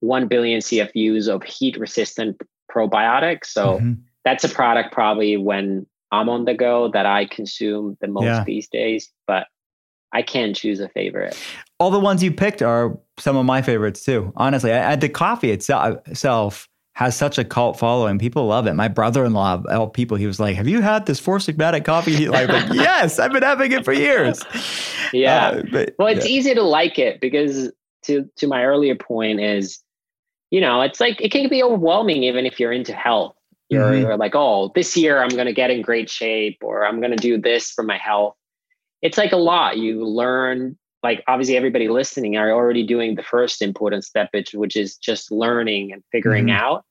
[0.00, 2.40] 1 billion CFUs of heat resistant
[2.74, 3.46] probiotics.
[3.46, 8.08] So mm-hmm that's a product probably when I'm on the go that I consume the
[8.08, 8.44] most yeah.
[8.44, 9.46] these days, but
[10.12, 11.38] I can't choose a favorite.
[11.78, 14.32] All the ones you picked are some of my favorites too.
[14.36, 18.18] Honestly, I, I, the coffee itself has such a cult following.
[18.18, 18.74] People love it.
[18.74, 22.28] My brother-in-law, all people, he was like, "Have you had this Four Sigmatic coffee?" He
[22.28, 24.42] like, like, "Yes, I've been having it for years."
[25.12, 26.36] Yeah, uh, but, well, it's yeah.
[26.36, 29.80] easy to like it because to to my earlier point is,
[30.50, 33.34] you know, it's like it can be overwhelming even if you're into health
[33.70, 34.02] you're, mm-hmm.
[34.02, 37.12] you're like, oh, this year I'm going to get in great shape or I'm going
[37.12, 38.34] to do this for my health.
[39.00, 39.78] It's like a lot.
[39.78, 44.96] You learn, like, obviously, everybody listening are already doing the first important step, which is
[44.96, 46.62] just learning and figuring mm-hmm.
[46.62, 46.84] out.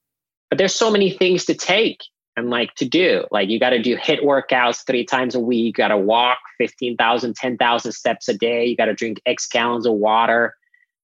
[0.50, 2.00] But there's so many things to take
[2.38, 3.26] and like to do.
[3.30, 5.66] Like, you got to do HIIT workouts three times a week.
[5.66, 8.66] You got to walk 15,000, 10,000 steps a day.
[8.66, 10.56] You got to drink X gallons of water,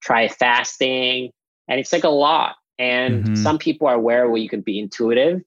[0.02, 1.32] try fasting.
[1.68, 2.56] And it's like a lot.
[2.80, 3.36] And mm-hmm.
[3.36, 5.42] some people are aware where you can be intuitive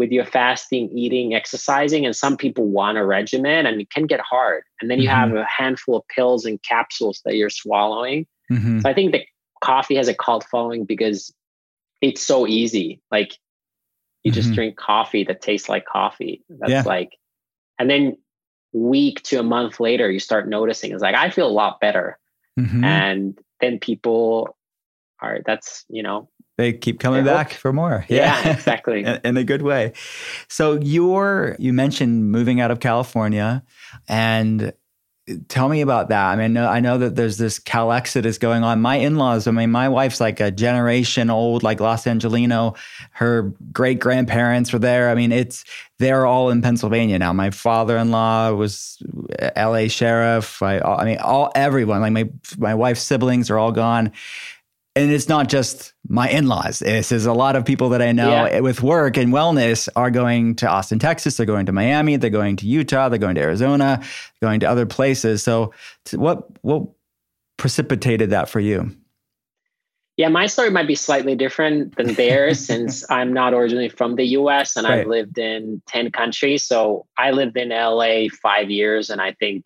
[0.00, 2.06] with your fasting, eating, exercising.
[2.06, 4.62] And some people want a regimen and it can get hard.
[4.80, 5.34] And then you mm-hmm.
[5.34, 8.26] have a handful of pills and capsules that you're swallowing.
[8.50, 8.80] Mm-hmm.
[8.80, 9.26] So I think that
[9.62, 11.34] coffee has a cult following because
[12.00, 13.02] it's so easy.
[13.10, 13.36] Like
[14.24, 14.54] you just mm-hmm.
[14.54, 16.42] drink coffee that tastes like coffee.
[16.48, 16.82] That's yeah.
[16.86, 17.18] like,
[17.78, 18.16] and then
[18.72, 22.18] week to a month later, you start noticing it's like, I feel a lot better.
[22.58, 22.84] Mm-hmm.
[22.84, 24.56] And then people
[25.20, 26.30] are, that's, you know,
[26.60, 28.04] they keep coming back for more.
[28.08, 29.00] Yeah, yeah exactly.
[29.04, 29.92] in, in, a good way.
[30.48, 33.62] So you're you mentioned moving out of California
[34.08, 34.72] and
[35.48, 36.26] tell me about that.
[36.26, 38.80] I mean, I know that there's this Cal exodus going on.
[38.80, 42.74] My in-laws, I mean, my wife's like a generation old, like Los Angelino.
[43.12, 45.10] Her great grandparents were there.
[45.10, 45.64] I mean, it's
[45.98, 47.32] they're all in Pennsylvania now.
[47.32, 49.02] My father-in-law was
[49.56, 49.88] L.A.
[49.88, 50.62] sheriff.
[50.62, 54.12] I, I mean, all everyone, like my my wife's siblings are all gone
[54.96, 56.80] and it's not just my in-laws.
[56.80, 58.60] This is a lot of people that I know yeah.
[58.60, 61.36] with work and wellness are going to Austin, Texas.
[61.36, 62.16] They're going to Miami.
[62.16, 63.08] They're going to Utah.
[63.08, 64.02] They're going to Arizona.
[64.42, 65.42] Going to other places.
[65.42, 65.72] So,
[66.12, 66.88] what what
[67.56, 68.94] precipitated that for you?
[70.16, 74.24] Yeah, my story might be slightly different than theirs since I'm not originally from the
[74.24, 75.00] US and right.
[75.00, 76.64] I've lived in 10 countries.
[76.64, 79.64] So I lived in LA five years, and I think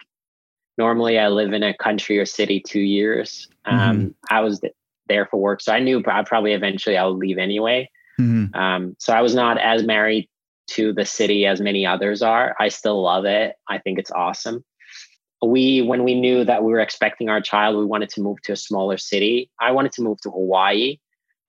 [0.77, 3.49] normally I live in a country or city two years.
[3.64, 4.09] Um, mm-hmm.
[4.31, 4.61] I was
[5.09, 5.61] there for work.
[5.61, 7.90] So I knew I probably eventually I would leave anyway.
[8.20, 8.55] Mm-hmm.
[8.59, 10.28] Um, so I was not as married
[10.68, 12.55] to the city as many others are.
[12.59, 13.57] I still love it.
[13.68, 14.64] I think it's awesome.
[15.44, 18.52] We, when we knew that we were expecting our child, we wanted to move to
[18.52, 19.50] a smaller city.
[19.61, 20.98] I wanted to move to Hawaii,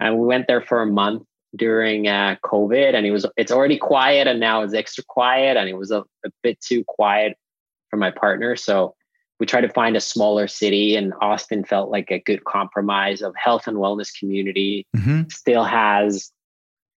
[0.01, 1.23] and we went there for a month
[1.55, 5.69] during uh, COVID, and it was it's already quiet, and now it's extra quiet, and
[5.69, 7.37] it was a, a bit too quiet
[7.89, 8.57] for my partner.
[8.57, 8.94] So
[9.39, 13.35] we tried to find a smaller city, and Austin felt like a good compromise of
[13.35, 14.87] health and wellness community.
[14.95, 15.23] Mm-hmm.
[15.29, 16.31] Still has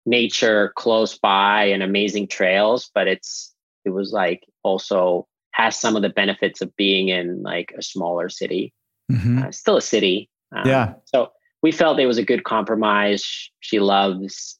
[0.05, 3.53] nature close by and amazing trails, but it's
[3.85, 8.29] it was like also has some of the benefits of being in like a smaller
[8.29, 8.73] city.
[9.11, 9.43] Mm-hmm.
[9.43, 10.29] Uh, still a city.
[10.55, 10.93] Um, yeah.
[11.05, 11.31] So
[11.63, 13.49] we felt it was a good compromise.
[13.61, 14.59] She loves,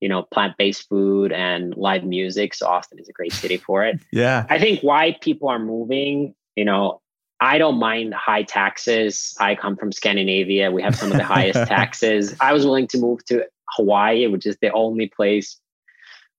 [0.00, 2.54] you know, plant-based food and live music.
[2.54, 4.00] So Austin is a great city for it.
[4.12, 4.46] yeah.
[4.48, 7.00] I think why people are moving, you know,
[7.40, 9.34] I don't mind high taxes.
[9.38, 10.70] I come from Scandinavia.
[10.70, 12.34] We have some of the highest taxes.
[12.40, 15.60] I was willing to move to Hawaii, which is the only place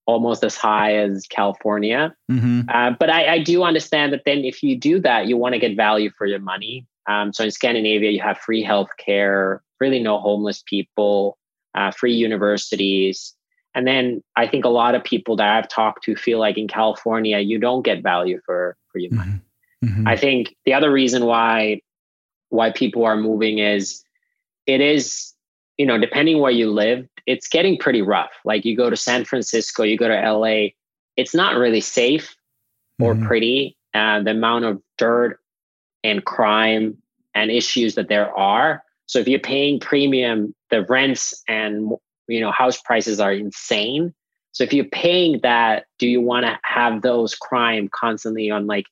[0.06, 2.14] almost as high as California.
[2.30, 2.62] Mm-hmm.
[2.68, 5.60] Uh, but I, I, do understand that then if you do that, you want to
[5.60, 6.86] get value for your money.
[7.08, 11.38] Um, so in Scandinavia, you have free healthcare, really no homeless people,
[11.74, 13.34] uh, free universities.
[13.74, 16.66] And then I think a lot of people that I've talked to feel like in
[16.66, 19.40] California, you don't get value for, for your money.
[19.84, 20.06] Mm-hmm.
[20.06, 21.80] I think the other reason why
[22.50, 24.02] why people are moving is
[24.66, 25.34] it is
[25.80, 28.32] you know, depending where you live, it's getting pretty rough.
[28.44, 30.72] Like you go to San Francisco, you go to LA,
[31.16, 32.36] it's not really safe
[33.00, 33.26] or mm-hmm.
[33.26, 33.78] pretty.
[33.94, 35.40] Uh, the amount of dirt
[36.04, 36.98] and crime
[37.34, 38.82] and issues that there are.
[39.06, 41.92] So if you're paying premium, the rents and
[42.28, 44.12] you know house prices are insane.
[44.52, 48.84] So if you're paying that, do you want to have those crime constantly on like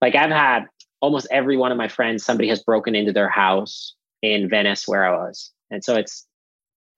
[0.00, 0.66] like I've had
[1.00, 5.04] almost every one of my friends somebody has broken into their house in Venice where
[5.04, 5.52] I was.
[5.70, 6.26] And so it's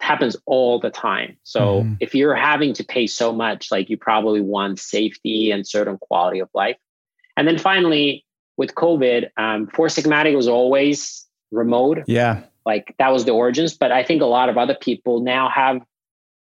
[0.00, 1.36] happens all the time.
[1.42, 1.94] So mm-hmm.
[2.00, 6.40] if you're having to pay so much, like you probably want safety and certain quality
[6.40, 6.76] of life.
[7.36, 8.24] And then finally,
[8.56, 11.98] with COVID, um, Four Sigmatic was always remote.
[12.06, 12.42] Yeah.
[12.66, 13.76] Like that was the origins.
[13.76, 15.82] But I think a lot of other people now have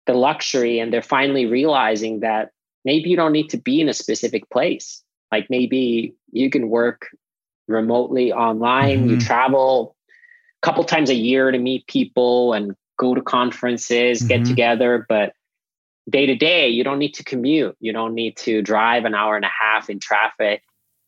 [0.07, 2.51] the luxury and they're finally realizing that
[2.85, 5.03] maybe you don't need to be in a specific place.
[5.31, 7.09] Like maybe you can work
[7.69, 9.11] remotely online, mm-hmm.
[9.11, 9.97] you travel
[10.63, 14.29] a couple times a year to meet people and go to conferences, mm-hmm.
[14.29, 15.35] get together, but
[16.11, 17.77] day to day, you don't need to commute.
[17.81, 20.63] You don't need to drive an hour and a half in traffic.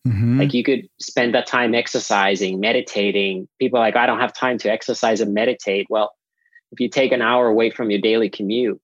[0.07, 0.39] Mm-hmm.
[0.39, 3.49] Like you could spend that time exercising, meditating.
[3.59, 5.87] People like, I don't have time to exercise and meditate.
[5.89, 6.13] Well,
[6.73, 8.81] if you take an hour away from your daily commute,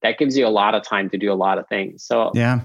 [0.00, 2.04] that gives you a lot of time to do a lot of things.
[2.04, 2.60] So, yeah.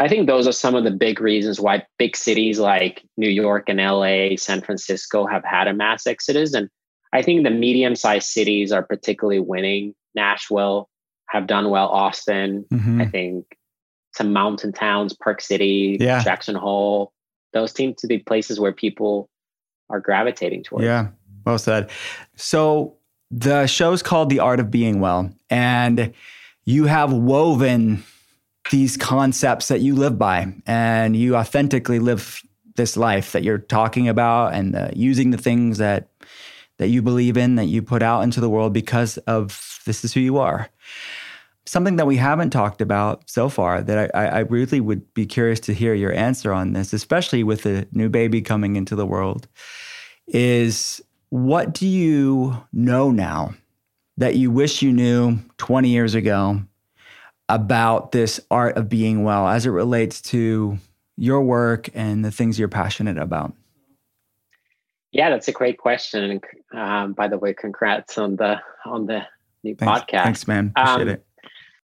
[0.00, 3.68] I think those are some of the big reasons why big cities like New York
[3.68, 6.54] and LA, San Francisco have had a mass exodus.
[6.54, 6.68] And
[7.12, 9.94] I think the medium sized cities are particularly winning.
[10.14, 10.88] Nashville
[11.28, 11.88] have done well.
[11.88, 13.00] Austin, mm-hmm.
[13.00, 13.44] I think
[14.14, 16.22] some mountain towns, Park City, yeah.
[16.22, 17.12] Jackson Hole,
[17.52, 19.28] those seem to be places where people
[19.90, 20.84] are gravitating towards.
[20.84, 21.08] Yeah,
[21.44, 21.90] well said.
[22.36, 22.96] So
[23.30, 26.12] the show's called The Art of Being Well, and
[26.64, 28.04] you have woven
[28.70, 32.42] these concepts that you live by, and you authentically live
[32.76, 36.08] this life that you're talking about, and uh, using the things that
[36.78, 40.14] that you believe in, that you put out into the world because of this is
[40.14, 40.68] who you are.
[41.66, 45.60] Something that we haven't talked about so far that I, I really would be curious
[45.60, 49.48] to hear your answer on this, especially with the new baby coming into the world,
[50.28, 53.54] is what do you know now
[54.16, 56.62] that you wish you knew 20 years ago
[57.48, 60.78] about this art of being well as it relates to
[61.16, 63.52] your work and the things you're passionate about?
[65.12, 66.40] Yeah, that's a great question.
[66.72, 69.26] And um, by the way, congrats on the on the
[69.64, 70.24] new thanks, podcast.
[70.24, 70.72] Thanks, man.
[70.76, 71.24] Appreciate um, it.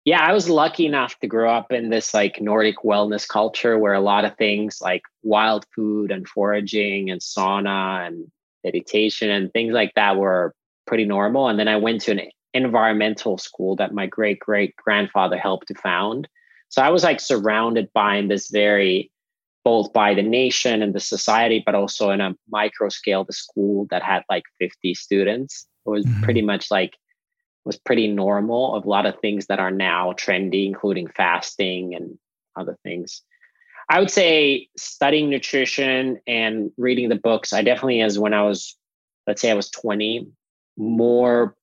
[0.06, 3.94] Yeah, I was lucky enough to grow up in this like Nordic wellness culture where
[3.94, 8.30] a lot of things like wild food and foraging and sauna and
[8.66, 10.54] meditation and things like that were
[10.86, 11.48] pretty normal.
[11.48, 12.20] And then I went to an
[12.54, 16.28] environmental school that my great great grandfather helped to found.
[16.70, 19.12] So I was like surrounded by in this very
[19.64, 23.88] both by the nation and the society, but also in a micro scale, the school
[23.92, 25.66] that had like 50 students.
[25.86, 26.22] It was mm-hmm.
[26.22, 26.98] pretty much like
[27.66, 32.18] was pretty normal of a lot of things that are now trendy, including fasting and
[32.58, 33.22] other things.
[33.90, 37.54] I would say studying nutrition and reading the books.
[37.54, 38.76] I definitely, as when I was,
[39.28, 40.28] let's say I was 20,
[40.78, 41.56] more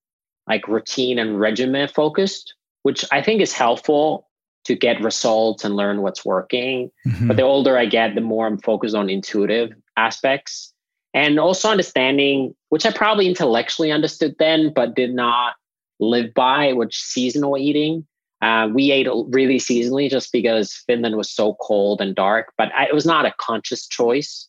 [0.50, 4.26] like routine and regimen focused, which I think is helpful
[4.64, 6.90] to get results and learn what's working.
[7.06, 7.28] Mm-hmm.
[7.28, 10.74] But the older I get, the more I'm focused on intuitive aspects
[11.14, 15.54] and also understanding, which I probably intellectually understood then, but did not
[16.00, 18.04] live by, which seasonal eating.
[18.42, 22.86] Uh, we ate really seasonally just because Finland was so cold and dark, but I,
[22.86, 24.48] it was not a conscious choice.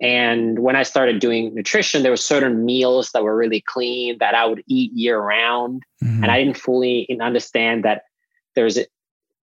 [0.00, 4.34] And when I started doing nutrition, there were certain meals that were really clean that
[4.34, 5.82] I would eat year round.
[6.02, 6.22] Mm-hmm.
[6.22, 8.02] And I didn't fully understand that
[8.54, 8.78] there's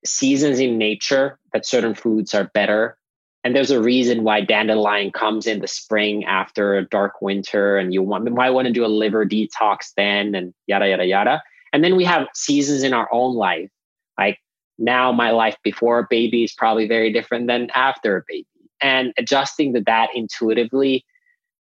[0.04, 2.96] seasons in nature that certain foods are better.
[3.44, 7.94] And there's a reason why dandelion comes in the spring after a dark winter, and
[7.94, 11.42] you want, might want to do a liver detox then, and yada, yada, yada.
[11.72, 13.70] And then we have seasons in our own life.
[14.18, 14.38] Like
[14.78, 18.46] now, my life before a baby is probably very different than after a baby
[18.82, 21.04] and adjusting to that intuitively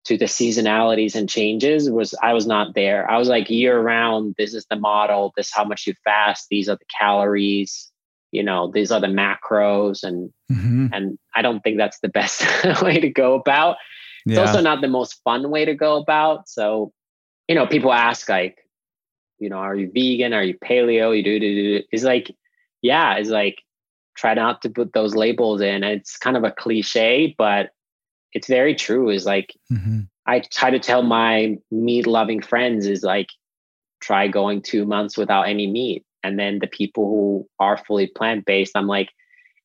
[0.06, 3.10] to the seasonalities and changes was I was not there.
[3.10, 6.48] I was like year round, this is the model, this is how much you fast,
[6.50, 7.92] these are the calories,
[8.32, 10.88] you know, these are the macros and mm-hmm.
[10.94, 12.44] and I don't think that's the best
[12.82, 13.78] way to go about.
[14.26, 14.42] It's yeah.
[14.42, 16.48] also not the most fun way to go about.
[16.48, 16.92] So,
[17.48, 18.58] you know, people ask like,
[19.40, 20.34] you know, are you vegan?
[20.34, 21.16] Are you paleo?
[21.16, 21.84] You do, do, do.
[21.92, 22.36] It's like,
[22.82, 23.62] yeah, it's like
[24.20, 25.84] try not to put those labels in.
[25.84, 27.72] And It's kind of a cliche, but
[28.34, 29.10] it's very true.
[29.10, 30.02] Is like mm-hmm.
[30.26, 33.30] I try to tell my meat loving friends is like
[34.02, 36.06] try going two months without any meat.
[36.24, 39.10] And then the people who are fully plant based, I'm like,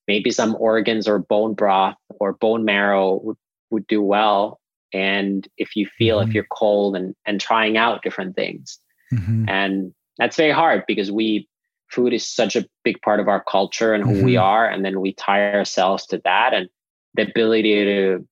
[0.07, 3.37] maybe some organs or bone broth or bone marrow would,
[3.71, 4.61] would do well.
[4.93, 6.29] And if you feel mm-hmm.
[6.29, 8.79] if you're cold and and trying out different things.
[9.13, 9.49] Mm-hmm.
[9.49, 11.49] And that's very hard because we
[11.95, 14.25] food is such a big part of our culture and who mm-hmm.
[14.25, 16.69] we are and then we tie ourselves to that and
[17.15, 18.27] the ability to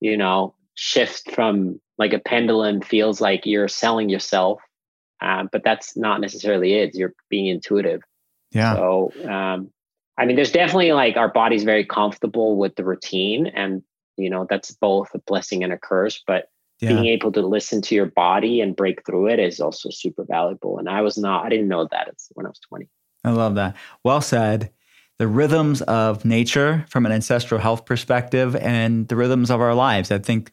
[0.00, 4.60] you know shift from like a pendulum feels like you're selling yourself
[5.20, 8.02] uh, but that's not necessarily it you're being intuitive
[8.52, 9.70] yeah so um,
[10.18, 13.82] i mean there's definitely like our body's very comfortable with the routine and
[14.16, 16.48] you know that's both a blessing and a curse but
[16.80, 16.92] yeah.
[16.92, 20.78] being able to listen to your body and break through it is also super valuable.
[20.78, 22.88] And I was not, I didn't know that when I was 20.
[23.24, 23.76] I love that.
[24.04, 24.70] Well said.
[25.18, 30.10] The rhythms of nature from an ancestral health perspective and the rhythms of our lives.
[30.10, 30.50] I think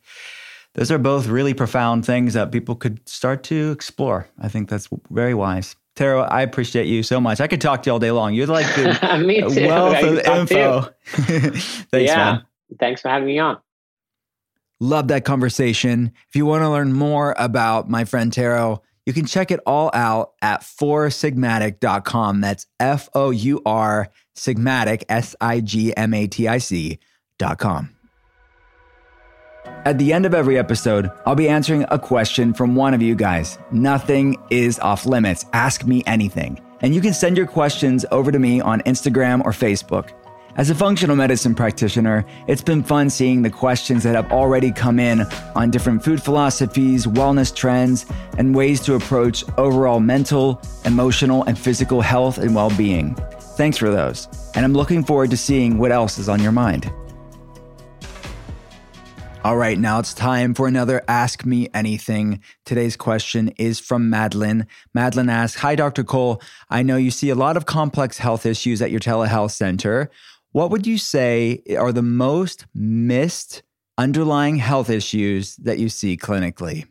[0.73, 4.28] those are both really profound things that people could start to explore.
[4.39, 5.78] I think that's very wise.
[5.95, 7.39] Tero, I appreciate you so much.
[7.39, 8.34] I could talk to you all day long.
[8.34, 9.67] You're like the Me too.
[9.67, 10.82] wealth of info.
[11.11, 12.15] Thanks, yeah.
[12.15, 12.45] man.
[12.78, 13.57] Thanks for having me on.
[14.80, 16.11] Love that conversation.
[16.30, 19.89] If you want to learn more about my friend Tero, you can check it all
[19.93, 22.41] out at foursigmatic.com.
[22.41, 27.95] That's F O U R Sigmatic, S I G M A T I C.com.
[29.86, 33.15] At the end of every episode, I'll be answering a question from one of you
[33.15, 33.57] guys.
[33.71, 35.45] Nothing is off limits.
[35.53, 36.59] Ask me anything.
[36.82, 40.11] And you can send your questions over to me on Instagram or Facebook.
[40.57, 44.99] As a functional medicine practitioner, it's been fun seeing the questions that have already come
[44.99, 45.21] in
[45.53, 48.07] on different food philosophies, wellness trends,
[48.39, 53.13] and ways to approach overall mental, emotional, and physical health and well being.
[53.55, 56.91] Thanks for those, and I'm looking forward to seeing what else is on your mind.
[59.43, 62.41] All right, now it's time for another Ask Me Anything.
[62.65, 64.65] Today's question is from Madeline.
[64.95, 66.03] Madeline asks Hi, Dr.
[66.03, 66.41] Cole.
[66.69, 70.09] I know you see a lot of complex health issues at your telehealth center.
[70.57, 73.61] What would you say are the most missed
[73.95, 76.87] underlying health issues that you see clinically?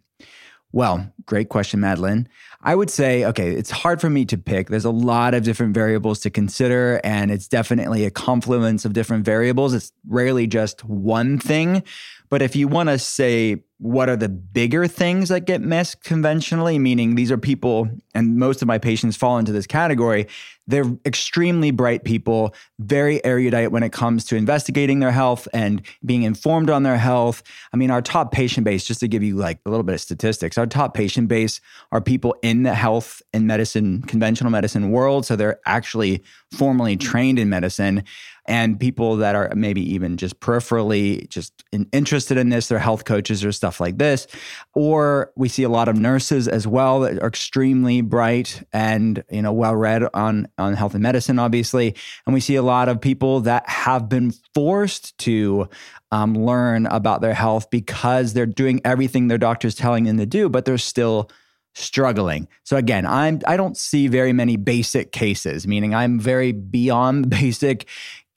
[0.70, 2.28] Well, great question, Madeline.
[2.62, 4.68] I would say, okay, it's hard for me to pick.
[4.68, 9.24] There's a lot of different variables to consider, and it's definitely a confluence of different
[9.24, 9.74] variables.
[9.74, 11.82] It's rarely just one thing.
[12.28, 16.78] But if you want to say what are the bigger things that get missed conventionally,
[16.78, 20.26] meaning these are people, and most of my patients fall into this category,
[20.66, 26.22] they're extremely bright people, very erudite when it comes to investigating their health and being
[26.22, 27.42] informed on their health.
[27.72, 30.00] I mean, our top patient base, just to give you like a little bit of
[30.00, 31.60] statistics, our top patient base
[31.92, 35.26] are people in the health and medicine, conventional medicine world.
[35.26, 38.04] So they're actually formally trained in medicine
[38.48, 43.04] and people that are maybe even just peripherally just in, interested in this, they're health
[43.04, 44.26] coaches or stuff like this.
[44.74, 49.42] Or we see a lot of nurses as well that are extremely bright and you
[49.42, 51.94] know well read on on health and medicine, obviously.
[52.26, 55.68] And we see a lot of people that have been forced to
[56.12, 60.48] um, learn about their health because they're doing everything their doctor's telling them to do,
[60.48, 61.30] but they're still
[61.76, 62.48] struggling.
[62.64, 67.86] So again, I'm I don't see very many basic cases, meaning I'm very beyond basic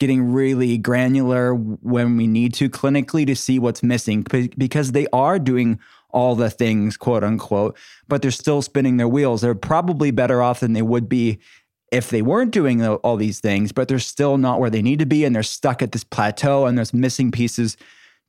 [0.00, 4.24] getting really granular when we need to clinically to see what's missing
[4.56, 5.78] because they are doing
[6.10, 7.78] all the things, quote unquote,
[8.08, 9.42] but they're still spinning their wheels.
[9.42, 11.38] They're probably better off than they would be
[11.92, 15.06] if they weren't doing all these things, but they're still not where they need to
[15.06, 17.76] be and they're stuck at this plateau and there's missing pieces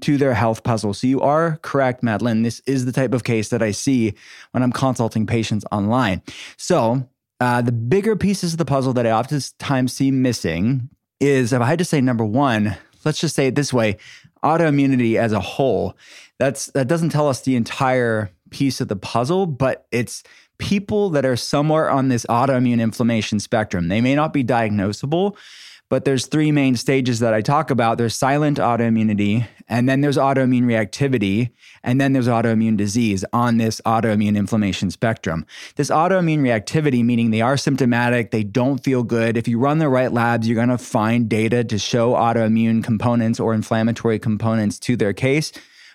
[0.02, 0.94] to their health puzzle.
[0.94, 2.42] So you are correct, Madeline.
[2.42, 4.16] This is the type of case that I see
[4.52, 6.22] when I'm consulting patients online.
[6.58, 7.08] So
[7.40, 10.90] uh, the bigger pieces of the puzzle that I oftentimes see missing
[11.22, 12.76] is if I had to say number one,
[13.06, 13.98] let's just say it this way
[14.44, 15.96] autoimmunity as a whole.
[16.40, 20.24] That's that doesn't tell us the entire piece of the puzzle, but it's
[20.58, 23.88] people that are somewhere on this autoimmune inflammation spectrum.
[23.88, 25.38] They may not be diagnosable,
[25.92, 27.98] but there's three main stages that I talk about.
[27.98, 31.50] There's silent autoimmunity, and then there's autoimmune reactivity,
[31.84, 35.46] and then there's autoimmune disease on this autoimmune inflammation spectrum.
[35.76, 39.36] This autoimmune reactivity, meaning they are symptomatic, they don't feel good.
[39.36, 43.38] If you run the right labs, you're going to find data to show autoimmune components
[43.38, 45.52] or inflammatory components to their case,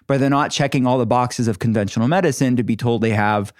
[0.06, 3.50] but they're not checking all the boxes of conventional medicine to be told they have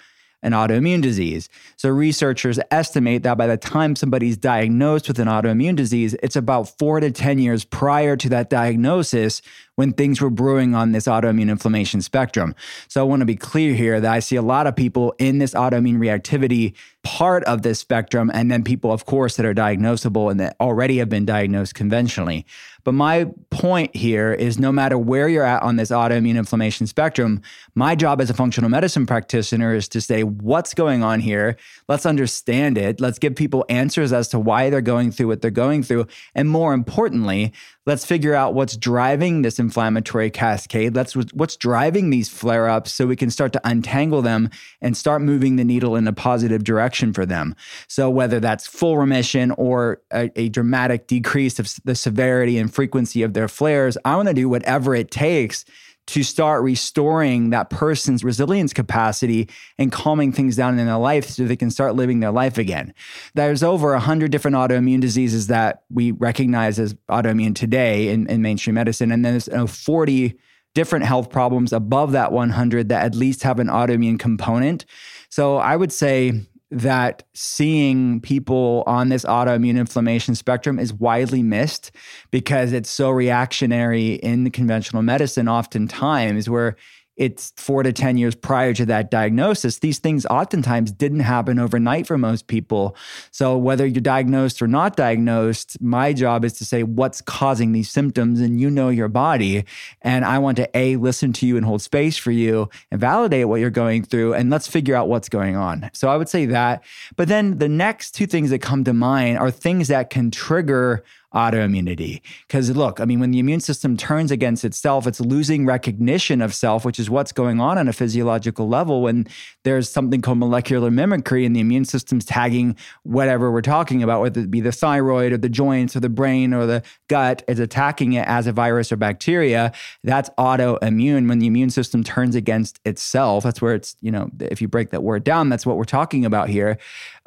[0.43, 1.49] an autoimmune disease.
[1.77, 6.77] So, researchers estimate that by the time somebody's diagnosed with an autoimmune disease, it's about
[6.77, 9.41] four to 10 years prior to that diagnosis
[9.77, 12.53] when things were brewing on this autoimmune inflammation spectrum.
[12.89, 15.37] So, I want to be clear here that I see a lot of people in
[15.37, 16.73] this autoimmune reactivity
[17.03, 20.97] part of this spectrum, and then people, of course, that are diagnosable and that already
[20.97, 22.45] have been diagnosed conventionally.
[22.87, 27.41] But my point here is no matter where you're at on this autoimmune inflammation spectrum,
[27.75, 31.57] my job as a functional medicine practitioner is to say, what's going on here?
[31.89, 33.01] Let's understand it.
[33.01, 36.07] Let's give people answers as to why they're going through what they're going through.
[36.33, 37.51] And more importantly,
[37.85, 40.95] let's figure out what's driving this inflammatory cascade.
[40.95, 44.49] Let's what's driving these flare ups so we can start to untangle them
[44.81, 47.53] and start moving the needle in a positive direction for them.
[47.87, 53.23] So, whether that's full remission or a, a dramatic decrease of the severity and frequency
[53.23, 53.97] of their flares.
[54.05, 55.65] I want to do whatever it takes
[56.07, 61.43] to start restoring that person's resilience capacity and calming things down in their life so
[61.43, 62.93] they can start living their life again.
[63.35, 68.75] There's over 100 different autoimmune diseases that we recognize as autoimmune today in, in mainstream
[68.75, 69.11] medicine.
[69.11, 70.37] And there's uh, 40
[70.73, 74.85] different health problems above that 100 that at least have an autoimmune component.
[75.29, 81.91] So I would say that seeing people on this autoimmune inflammation spectrum is widely missed
[82.29, 86.75] because it's so reactionary in the conventional medicine oftentimes where
[87.17, 89.79] it's four to 10 years prior to that diagnosis.
[89.79, 92.95] These things oftentimes didn't happen overnight for most people.
[93.31, 97.89] So, whether you're diagnosed or not diagnosed, my job is to say what's causing these
[97.89, 99.65] symptoms, and you know your body.
[100.01, 103.47] And I want to A, listen to you and hold space for you and validate
[103.47, 105.89] what you're going through, and let's figure out what's going on.
[105.93, 106.83] So, I would say that.
[107.15, 111.03] But then the next two things that come to mind are things that can trigger
[111.33, 112.21] autoimmunity.
[112.47, 116.53] Because look, I mean, when the immune system turns against itself, it's losing recognition of
[116.53, 119.27] self, which is what's going on on a physiological level when
[119.63, 124.41] there's something called molecular mimicry and the immune system's tagging whatever we're talking about, whether
[124.41, 128.13] it be the thyroid or the joints or the brain or the gut, is attacking
[128.13, 129.71] it as a virus or bacteria.
[130.03, 133.43] That's autoimmune when the immune system turns against itself.
[133.43, 136.25] That's where it's, you know, if you break that word down, that's what we're talking
[136.25, 136.77] about here.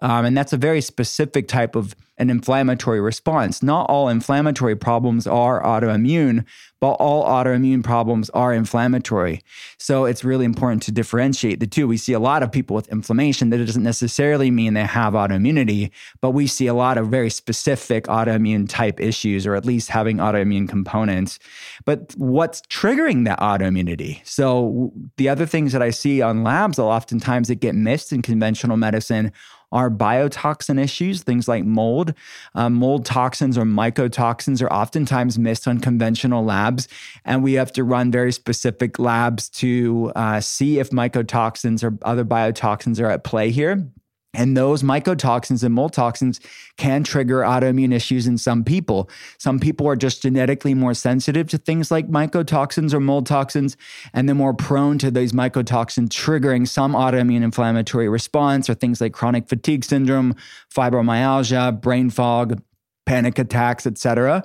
[0.01, 3.63] Um, and that's a very specific type of an inflammatory response.
[3.63, 6.45] Not all inflammatory problems are autoimmune,
[6.79, 9.43] but all autoimmune problems are inflammatory.
[9.79, 11.89] So it's really important to differentiate the two.
[11.89, 15.91] We see a lot of people with inflammation that doesn't necessarily mean they have autoimmunity,
[16.21, 20.19] but we see a lot of very specific autoimmune type issues, or at least having
[20.19, 21.39] autoimmune components.
[21.87, 24.27] But what's triggering that autoimmunity?
[24.27, 28.77] So the other things that I see on labs, oftentimes that get missed in conventional
[28.77, 29.33] medicine
[29.73, 32.15] are biotoxin issues, things like mold.
[32.55, 36.89] Um, mold toxins or mycotoxins are oftentimes missed on conventional labs,
[37.25, 42.25] and we have to run very specific labs to uh, see if mycotoxins or other
[42.25, 43.87] biotoxins are at play here.
[44.33, 46.41] And those mycotoxins and mold toxins
[46.77, 49.11] can trigger autoimmune issues in some people.
[49.39, 53.77] Some people are just genetically more sensitive to things like mycotoxins or mold toxins,
[54.15, 59.13] and they're more prone to these mycotoxins triggering some autoimmune inflammatory response or things like
[59.13, 60.37] chronic fatigue syndrome,
[60.73, 62.63] fibromyalgia, brain fog,
[63.11, 64.45] panic attacks, etc.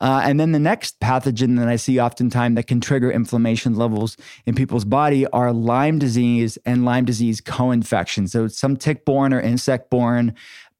[0.00, 4.16] Uh, and then the next pathogen that I see oftentimes that can trigger inflammation levels
[4.46, 8.26] in people's body are Lyme disease and Lyme disease co-infection.
[8.26, 10.34] So some tick-borne or insect-borne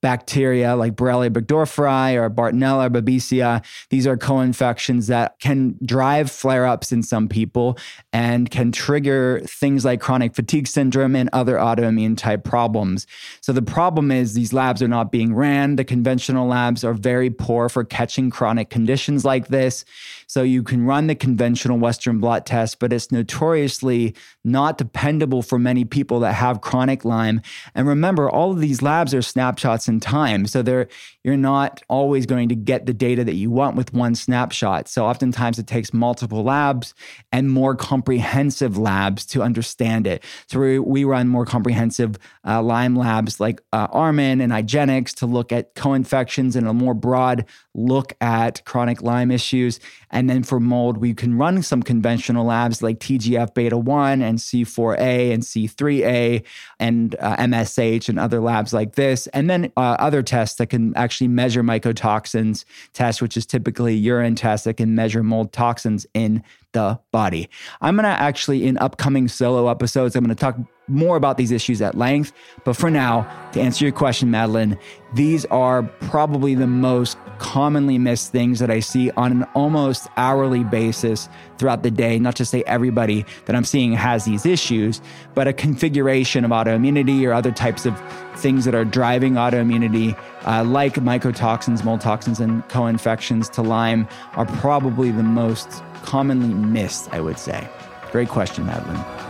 [0.07, 3.65] bacteria like Borrelia burgdorferi or Bartonella or Babesia.
[3.91, 7.77] These are co-infections that can drive flare-ups in some people
[8.13, 13.09] and can trigger things like chronic fatigue syndrome and other autoimmune type problems.
[13.41, 15.75] So the problem is these labs are not being ran.
[15.75, 19.85] The conventional labs are very poor for catching chronic conditions like this.
[20.27, 25.59] So you can run the conventional Western blot test, but it's notoriously not dependable for
[25.59, 27.41] many people that have chronic Lyme.
[27.75, 30.47] And remember, all of these labs are snapshots in time.
[30.47, 30.89] So they're
[31.27, 34.87] you're not always going to get the data that you want with one snapshot.
[34.87, 36.95] So oftentimes it takes multiple labs
[37.33, 40.23] and more comprehensive labs to understand it.
[40.47, 42.17] So we, we run more comprehensive
[42.47, 46.95] uh, Lyme labs like uh, Armin and IGeneX to look at co-infections and a more
[46.95, 47.45] broad
[47.75, 49.81] look at chronic Lyme issues.
[50.17, 54.39] And then for mold, we can run some conventional labs like TGF beta 1 and
[54.39, 56.43] C4A and C3A
[56.81, 59.27] and uh, MSH and other labs like this.
[59.29, 62.65] And then uh, other tests that can actually measure mycotoxins,
[62.95, 67.51] test, which is typically urine test that can measure mold toxins in the body.
[67.83, 70.57] I'm going to actually, in upcoming solo episodes, I'm going to talk
[70.89, 72.33] more about these issues at length.
[72.65, 73.23] But for now,
[73.53, 74.79] to answer your question, Madeline,
[75.15, 80.65] these are probably the most commonly missed things that I see on an almost hourly
[80.65, 82.19] basis throughout the day.
[82.19, 85.01] Not to say everybody that I'm seeing has these issues,
[85.35, 87.99] but a configuration of autoimmunity or other types of
[88.37, 94.09] things that are driving autoimmunity, uh, like mycotoxins, mold toxins, and co infections to Lyme,
[94.35, 97.69] are probably the most commonly missed, I would say.
[98.13, 99.26] Great question, Madeline.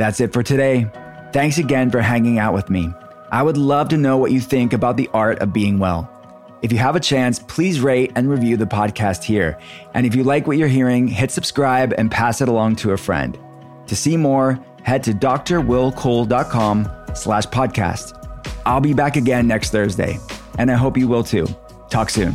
[0.00, 0.90] That's it for today.
[1.30, 2.90] Thanks again for hanging out with me.
[3.30, 6.10] I would love to know what you think about the art of being well.
[6.62, 9.58] If you have a chance, please rate and review the podcast here.
[9.92, 12.96] And if you like what you're hearing, hit subscribe and pass it along to a
[12.96, 13.38] friend.
[13.88, 18.16] To see more, head to drwillcole.com slash podcast.
[18.64, 20.18] I'll be back again next Thursday,
[20.56, 21.46] and I hope you will too.
[21.90, 22.34] Talk soon.